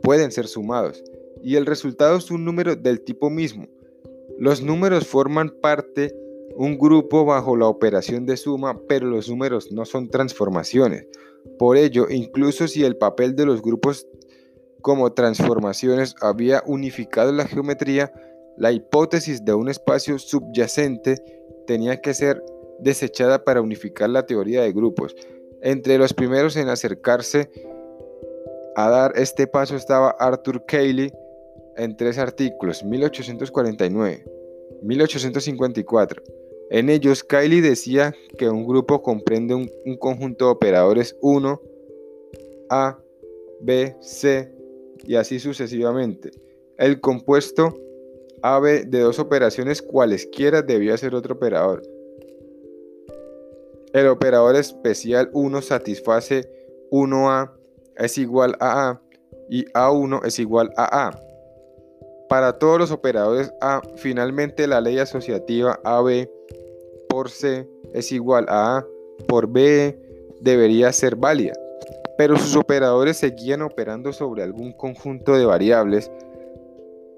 pueden 0.02 0.32
ser 0.32 0.48
sumados, 0.48 1.04
y 1.42 1.56
el 1.56 1.66
resultado 1.66 2.18
es 2.18 2.32
un 2.32 2.46
número 2.46 2.76
del 2.76 3.02
tipo 3.02 3.30
mismo. 3.30 3.68
Los 4.38 4.62
números 4.62 5.08
forman 5.08 5.50
parte 5.62 6.14
un 6.56 6.78
grupo 6.78 7.26
bajo 7.26 7.56
la 7.58 7.68
operación 7.68 8.26
de 8.26 8.38
suma, 8.38 8.80
pero 8.88 9.08
los 9.08 9.30
números 9.30 9.72
no 9.72 9.86
son 9.86 10.10
transformaciones. 10.10 11.06
Por 11.58 11.78
ello, 11.78 12.08
incluso 12.10 12.68
si 12.68 12.84
el 12.84 12.98
papel 12.98 13.36
de 13.36 13.46
los 13.46 13.62
grupos 13.62 14.08
como 14.82 15.14
transformaciones 15.14 16.16
había 16.22 16.64
unificado 16.66 17.32
la 17.32 17.46
geometría, 17.48 18.12
la 18.58 18.72
hipótesis 18.72 19.44
de 19.44 19.54
un 19.54 19.70
espacio 19.70 20.20
subyacente 20.20 21.16
tenía 21.68 22.02
que 22.02 22.14
ser 22.14 22.44
desechada 22.80 23.44
para 23.44 23.62
unificar 23.62 24.10
la 24.10 24.26
teoría 24.26 24.62
de 24.62 24.72
grupos. 24.72 25.16
Entre 25.62 25.98
los 25.98 26.14
primeros 26.14 26.56
en 26.56 26.70
acercarse 26.70 27.50
a 28.76 28.90
dar 28.90 29.14
este 29.16 29.48
paso 29.48 29.76
estaba 29.76 30.16
Arthur 30.20 30.66
Cayley 30.66 31.12
en 31.78 31.98
tres 31.98 32.18
artículos, 32.18 32.84
1849, 32.84 34.26
1854. 34.82 36.24
En 36.72 36.90
ellos, 36.90 37.24
Cayley 37.24 37.62
decía 37.62 38.14
que 38.38 38.50
un 38.50 38.66
grupo 38.66 39.02
comprende 39.02 39.54
un, 39.54 39.70
un 39.86 39.98
conjunto 39.98 40.46
de 40.46 40.52
operadores 40.52 41.16
1, 41.22 41.62
A, 42.70 43.00
B, 43.62 43.96
C 44.02 44.52
y 45.04 45.16
así 45.16 45.40
sucesivamente. 45.40 46.32
El 46.78 47.00
compuesto 47.00 47.80
AB 48.42 48.86
de 48.88 49.00
dos 49.00 49.20
operaciones 49.20 49.82
cualesquiera 49.82 50.62
debía 50.62 50.98
ser 50.98 51.16
otro 51.16 51.36
operador. 51.36 51.84
El 53.94 54.08
operador 54.08 54.56
especial 54.56 55.30
1 55.34 55.62
satisface 55.62 56.50
1A 56.92 57.52
es 57.96 58.18
igual 58.18 58.56
a 58.60 58.90
A 58.90 59.02
y 59.50 59.66
A1 59.66 60.26
es 60.26 60.40
igual 60.40 60.72
a 60.76 61.08
A. 61.08 61.25
Para 62.30 62.58
todos 62.58 62.80
los 62.80 62.92
operadores 62.92 63.54
A, 63.62 63.82
finalmente 63.96 64.68
la 64.68 64.82
ley 64.82 64.98
asociativa 64.98 65.80
AB 65.84 66.28
por 67.08 67.30
C 67.30 67.68
es 67.94 68.12
igual 68.12 68.46
a 68.50 68.78
A 68.78 68.88
por 69.28 69.48
B 69.48 69.98
debería 70.42 70.92
ser 70.92 71.16
válida, 71.16 71.54
pero 72.18 72.38
sus 72.38 72.56
operadores 72.56 73.18
seguían 73.18 73.62
operando 73.62 74.12
sobre 74.12 74.44
algún 74.44 74.74
conjunto 74.74 75.34
de 75.34 75.46
variables. 75.46 76.12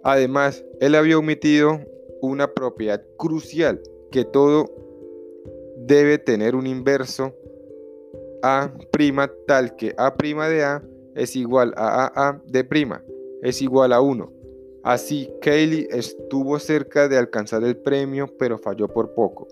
Además, 0.04 0.64
él 0.80 0.96
había 0.96 1.18
omitido 1.18 1.80
una 2.22 2.54
propiedad 2.54 3.02
crucial 3.18 3.82
que 4.12 4.26
todo 4.26 4.66
debe 5.78 6.18
tener 6.18 6.56
un 6.56 6.68
inverso 6.68 7.34
A' 8.44 8.72
tal 9.48 9.76
que 9.76 9.96
A' 9.98 10.16
de 10.50 10.64
A 10.64 10.84
es 11.16 11.36
igual 11.36 11.74
a 11.76 12.12
AA 12.16 12.42
de 12.46 12.68
es 13.42 13.62
igual 13.62 13.94
a 13.94 14.02
1. 14.02 14.37
Así, 14.88 15.30
Cayley 15.42 15.86
estuvo 15.92 16.58
cerca 16.60 17.10
de 17.10 17.18
alcanzar 17.18 17.62
el 17.66 17.76
premio, 17.76 18.26
pero 18.40 18.58
falló 18.58 18.88
por 18.88 19.14
poco. 19.14 19.46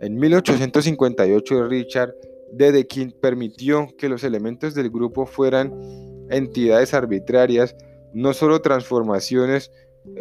En 0.00 0.14
1858, 0.14 1.66
Richard 1.66 2.14
Dedekind 2.52 3.14
permitió 3.14 3.88
que 3.98 4.08
los 4.08 4.22
elementos 4.22 4.74
del 4.74 4.90
grupo 4.90 5.26
fueran 5.26 5.72
entidades 6.30 6.94
arbitrarias, 6.94 7.74
no 8.14 8.32
solo 8.32 8.62
transformaciones 8.62 9.72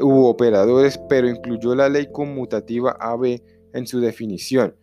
u 0.01 0.25
operadores, 0.25 0.99
pero 1.10 1.30
incluyó 1.30 1.75
la 1.75 1.88
ley 1.88 2.08
conmutativa 2.12 2.97
AB 2.99 3.39
en 3.71 3.86
su 3.86 3.99
definición. 3.99 4.75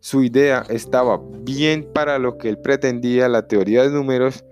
Su 0.00 0.22
idea 0.22 0.64
estaba 0.70 1.20
bien 1.42 1.86
para 1.92 2.18
lo 2.18 2.38
que 2.38 2.48
él 2.48 2.58
pretendía, 2.58 3.28
la 3.28 3.46
teoría 3.46 3.82
de 3.82 3.90
números, 3.90 4.46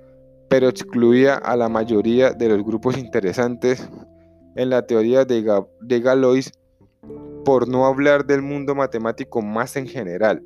pero 0.51 0.69
excluía 0.69 1.37
a 1.37 1.57
la 1.57 1.71
mayoría 1.71 2.33
de 2.33 2.51
los 2.51 2.63
grupos 2.63 2.99
interesantes 2.99 3.89
en 4.57 4.71
la 4.71 4.87
teoría 4.87 5.25
de, 5.25 6.01
Galois, 6.01 6.53
por 7.45 7.69
no 7.69 7.87
hablar 7.87 8.27
del 8.27 8.43
mundo 8.43 8.75
matemático 8.75 9.43
más 9.43 9.77
en 9.77 9.87
general. 9.87 10.43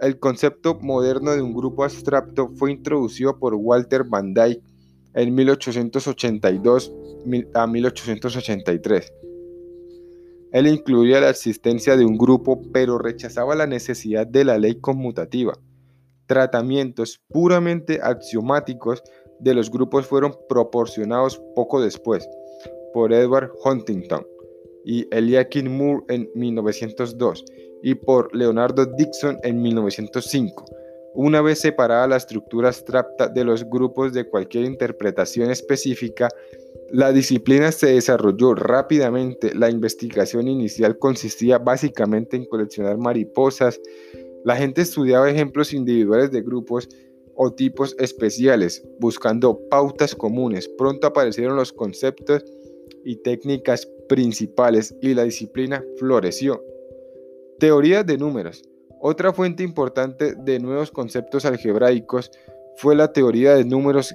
El 0.00 0.18
concepto 0.18 0.78
moderno 0.80 1.32
de 1.32 1.42
un 1.42 1.54
grupo 1.54 1.84
abstracto 1.84 2.50
fue 2.56 2.70
introducido 2.70 3.38
por 3.38 3.54
Walter 3.54 4.04
Van 4.04 4.34
Dyck 4.34 4.62
en 5.14 5.34
1882 5.34 6.92
a 7.54 7.66
1883. 7.66 9.12
Él 10.52 10.66
incluía 10.68 11.20
la 11.20 11.30
existencia 11.30 11.96
de 11.96 12.04
un 12.04 12.16
grupo, 12.16 12.62
pero 12.72 12.98
rechazaba 12.98 13.54
la 13.54 13.66
necesidad 13.66 14.26
de 14.26 14.44
la 14.44 14.58
ley 14.58 14.80
conmutativa. 14.80 15.54
Tratamientos 16.26 17.20
puramente 17.28 18.00
axiomáticos 18.02 19.02
de 19.40 19.54
los 19.54 19.70
grupos 19.70 20.06
fueron 20.06 20.34
proporcionados 20.48 21.42
poco 21.54 21.80
después 21.80 22.28
por 22.96 23.12
Edward 23.12 23.50
Huntington 23.62 24.26
y 24.82 25.06
Eliakim 25.14 25.68
Moore 25.68 26.02
en 26.08 26.30
1902 26.34 27.44
y 27.82 27.94
por 27.94 28.34
Leonardo 28.34 28.86
Dixon 28.86 29.36
en 29.42 29.60
1905. 29.60 30.64
Una 31.14 31.42
vez 31.42 31.58
separada 31.58 32.06
la 32.06 32.16
estructura 32.16 32.68
abstracta 32.68 33.28
de 33.28 33.44
los 33.44 33.68
grupos 33.68 34.14
de 34.14 34.26
cualquier 34.26 34.64
interpretación 34.64 35.50
específica, 35.50 36.30
la 36.90 37.12
disciplina 37.12 37.70
se 37.70 37.88
desarrolló 37.88 38.54
rápidamente. 38.54 39.54
La 39.54 39.68
investigación 39.68 40.48
inicial 40.48 40.98
consistía 40.98 41.58
básicamente 41.58 42.38
en 42.38 42.46
coleccionar 42.46 42.96
mariposas. 42.96 43.78
La 44.42 44.56
gente 44.56 44.80
estudiaba 44.80 45.28
ejemplos 45.28 45.74
individuales 45.74 46.30
de 46.30 46.40
grupos 46.40 46.88
o 47.34 47.52
tipos 47.52 47.94
especiales, 47.98 48.82
buscando 48.98 49.60
pautas 49.68 50.14
comunes. 50.14 50.66
Pronto 50.78 51.08
aparecieron 51.08 51.56
los 51.56 51.74
conceptos 51.74 52.42
y 53.04 53.16
técnicas 53.16 53.86
principales 54.08 54.94
y 55.00 55.14
la 55.14 55.24
disciplina 55.24 55.84
floreció. 55.96 56.62
Teoría 57.58 58.02
de 58.02 58.18
números. 58.18 58.62
Otra 59.00 59.32
fuente 59.32 59.62
importante 59.62 60.34
de 60.34 60.58
nuevos 60.58 60.90
conceptos 60.90 61.44
algebraicos 61.44 62.30
fue 62.76 62.94
la 62.94 63.12
teoría 63.12 63.54
de 63.54 63.64
números. 63.64 64.14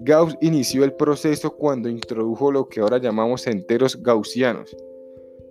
Gauss 0.00 0.36
inició 0.40 0.84
el 0.84 0.92
proceso 0.94 1.56
cuando 1.56 1.88
introdujo 1.88 2.50
lo 2.50 2.68
que 2.68 2.80
ahora 2.80 2.98
llamamos 2.98 3.46
enteros 3.46 4.00
gaussianos. 4.02 4.76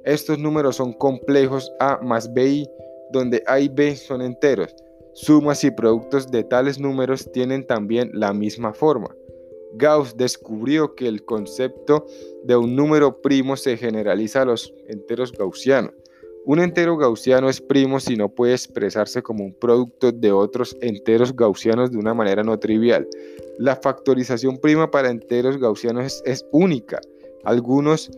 Estos 0.04 0.40
números 0.40 0.78
son 0.78 0.94
complejos 0.94 1.72
A 1.80 2.00
más 2.02 2.34
BI, 2.34 2.68
donde 3.12 3.44
A 3.46 3.60
y 3.60 3.70
B 3.70 3.96
son 3.96 4.22
enteros. 4.22 4.76
Sumas 5.14 5.64
y 5.64 5.72
productos 5.72 6.32
de 6.32 6.44
tales 6.44 6.80
números 6.80 7.30
tienen 7.32 7.68
también 7.68 8.10
la 8.14 8.34
misma 8.34 8.74
forma. 8.74 9.14
Gauss 9.74 10.16
descubrió 10.18 10.96
que 10.96 11.08
el 11.08 11.24
concepto 11.24 12.06
de 12.44 12.56
un 12.56 12.76
número 12.76 13.22
primo 13.22 13.56
se 13.56 13.78
generaliza 13.78 14.42
a 14.42 14.46
los 14.46 14.74
enteros 14.88 15.32
gaussianos. 15.32 15.94
Un 16.44 16.60
entero 16.60 16.98
gaussiano 16.98 17.50
es 17.50 17.62
primo 17.62 18.00
si 18.00 18.16
no 18.16 18.28
puede 18.28 18.54
expresarse 18.54 19.22
como 19.22 19.44
un 19.44 19.54
producto 19.54 20.12
de 20.12 20.32
otros 20.32 20.76
enteros 20.82 21.36
gaussianos 21.36 21.92
de 21.92 22.00
una 22.00 22.16
manera 22.16 22.44
no 22.44 22.58
trivial. 22.58 23.08
La 23.60 23.76
factorización 23.76 24.58
prima 24.58 24.90
para 24.90 25.12
enteros 25.12 25.58
gaussianos 25.58 26.24
es, 26.26 26.46
única. 26.52 27.00
Algunos 27.44 28.10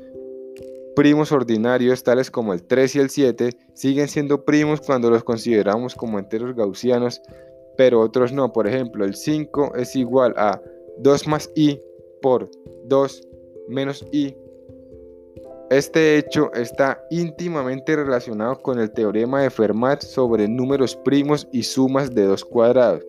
primos 0.95 1.33
ordinarios, 1.33 2.01
tales 2.03 2.31
como 2.31 2.53
el 2.53 2.63
3 2.63 2.95
y 2.95 2.99
el 2.99 3.09
7, 3.09 3.49
siguen 3.73 4.07
siendo 4.07 4.45
primos 4.45 4.79
cuando 4.79 5.09
los 5.09 5.25
consideramos 5.25 5.93
como 5.93 6.17
enteros 6.17 6.55
gaussianos, 6.55 7.21
pero 7.75 7.99
otros 7.99 8.31
no. 8.31 8.53
Por 8.53 8.67
ejemplo, 8.67 9.03
el 9.03 9.15
5 9.15 9.73
es 9.75 9.97
igual 9.97 10.33
a 10.37 10.61
2 10.99 11.27
más 11.27 11.49
i 11.55 11.79
por 12.21 12.49
2 12.85 13.27
menos 13.67 14.05
i 14.11 14.35
este 15.73 16.19
hecho 16.19 16.53
está 16.53 17.03
íntimamente 17.09 17.95
relacionado 17.95 18.59
con 18.59 18.79
el 18.79 18.91
teorema 18.91 19.41
de 19.41 19.49
Fermat 19.49 20.03
sobre 20.03 20.47
números 20.47 20.95
primos 20.95 21.47
y 21.51 21.63
sumas 21.63 22.13
de 22.13 22.25
dos 22.25 22.45
cuadrados, 22.45 23.03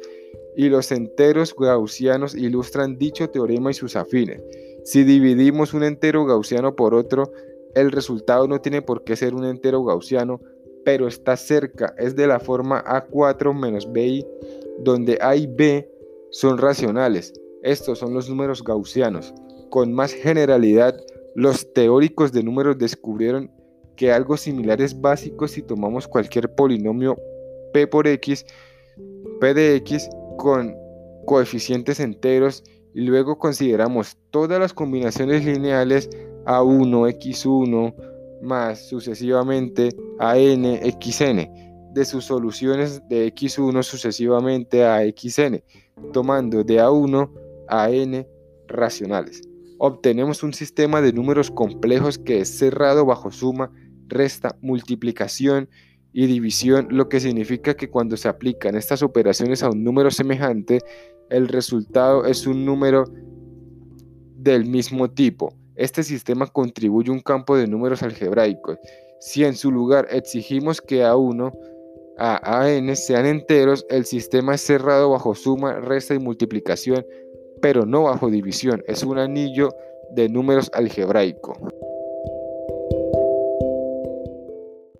y 0.56 0.70
los 0.70 0.90
enteros 0.90 1.54
gaussianos 1.54 2.34
ilustran 2.34 2.96
dicho 2.96 3.28
teorema 3.28 3.70
y 3.70 3.74
sus 3.74 3.96
afines. 3.96 4.42
Si 4.84 5.04
dividimos 5.04 5.74
un 5.74 5.82
entero 5.82 6.24
gaussiano 6.24 6.74
por 6.74 6.94
otro, 6.94 7.30
el 7.74 7.92
resultado 7.92 8.48
no 8.48 8.62
tiene 8.62 8.80
por 8.80 9.04
qué 9.04 9.14
ser 9.14 9.34
un 9.34 9.44
entero 9.44 9.84
gaussiano, 9.84 10.40
pero 10.86 11.06
está 11.06 11.36
cerca, 11.36 11.94
es 11.98 12.16
de 12.16 12.26
la 12.26 12.40
forma 12.40 12.82
A4 12.82 13.52
menos 13.52 13.92
BI, 13.92 14.26
donde 14.78 15.18
A 15.20 15.36
y 15.36 15.46
B 15.46 15.86
son 16.30 16.56
racionales. 16.56 17.34
Estos 17.64 17.98
son 17.98 18.12
los 18.12 18.28
números 18.28 18.62
gaussianos. 18.62 19.32
Con 19.70 19.94
más 19.94 20.12
generalidad, 20.12 20.94
los 21.34 21.72
teóricos 21.72 22.30
de 22.30 22.42
números 22.42 22.76
descubrieron 22.76 23.50
que 23.96 24.12
algo 24.12 24.36
similar 24.36 24.82
es 24.82 25.00
básico 25.00 25.48
si 25.48 25.62
tomamos 25.62 26.06
cualquier 26.06 26.54
polinomio 26.54 27.16
p 27.72 27.86
por 27.86 28.06
x, 28.06 28.44
p 29.40 29.54
de 29.54 29.76
x 29.76 30.10
con 30.36 30.76
coeficientes 31.24 32.00
enteros 32.00 32.62
y 32.92 33.00
luego 33.00 33.38
consideramos 33.38 34.18
todas 34.30 34.60
las 34.60 34.74
combinaciones 34.74 35.42
lineales 35.46 36.10
a1, 36.44 37.18
x1, 37.18 37.94
más 38.42 38.88
sucesivamente 38.88 39.88
a 40.18 40.36
n, 40.36 40.82
xn, 41.00 41.94
de 41.94 42.04
sus 42.04 42.26
soluciones 42.26 43.00
de 43.08 43.32
x1 43.34 43.82
sucesivamente 43.84 44.84
a 44.84 45.00
xn, 45.06 45.62
tomando 46.12 46.62
de 46.62 46.82
a1 46.82 47.43
a 47.82 47.90
n 47.90 48.26
racionales. 48.68 49.42
Obtenemos 49.78 50.42
un 50.42 50.54
sistema 50.54 51.00
de 51.00 51.12
números 51.12 51.50
complejos 51.50 52.18
que 52.18 52.40
es 52.40 52.58
cerrado 52.58 53.04
bajo 53.04 53.30
suma, 53.30 53.70
resta, 54.06 54.56
multiplicación 54.62 55.68
y 56.12 56.26
división, 56.26 56.88
lo 56.90 57.08
que 57.08 57.20
significa 57.20 57.74
que 57.74 57.90
cuando 57.90 58.16
se 58.16 58.28
aplican 58.28 58.76
estas 58.76 59.02
operaciones 59.02 59.62
a 59.62 59.70
un 59.70 59.82
número 59.82 60.10
semejante, 60.10 60.80
el 61.28 61.48
resultado 61.48 62.24
es 62.24 62.46
un 62.46 62.64
número 62.64 63.04
del 64.36 64.64
mismo 64.64 65.10
tipo. 65.10 65.54
Este 65.74 66.04
sistema 66.04 66.46
contribuye 66.46 67.10
a 67.10 67.14
un 67.14 67.20
campo 67.20 67.56
de 67.56 67.66
números 67.66 68.02
algebraicos. 68.02 68.78
Si 69.20 69.44
en 69.44 69.56
su 69.56 69.72
lugar 69.72 70.06
exigimos 70.10 70.80
que 70.80 71.02
A1 71.02 71.52
a 72.16 72.62
AN 72.62 72.94
sean 72.94 73.26
enteros, 73.26 73.84
el 73.90 74.04
sistema 74.04 74.54
es 74.54 74.60
cerrado 74.60 75.10
bajo 75.10 75.34
suma, 75.34 75.80
resta 75.80 76.14
y 76.14 76.20
multiplicación, 76.20 77.04
pero 77.64 77.86
no 77.86 78.02
bajo 78.02 78.28
división. 78.28 78.84
Es 78.86 79.04
un 79.04 79.16
anillo 79.16 79.70
de 80.10 80.28
números 80.28 80.70
algebraico. 80.74 81.56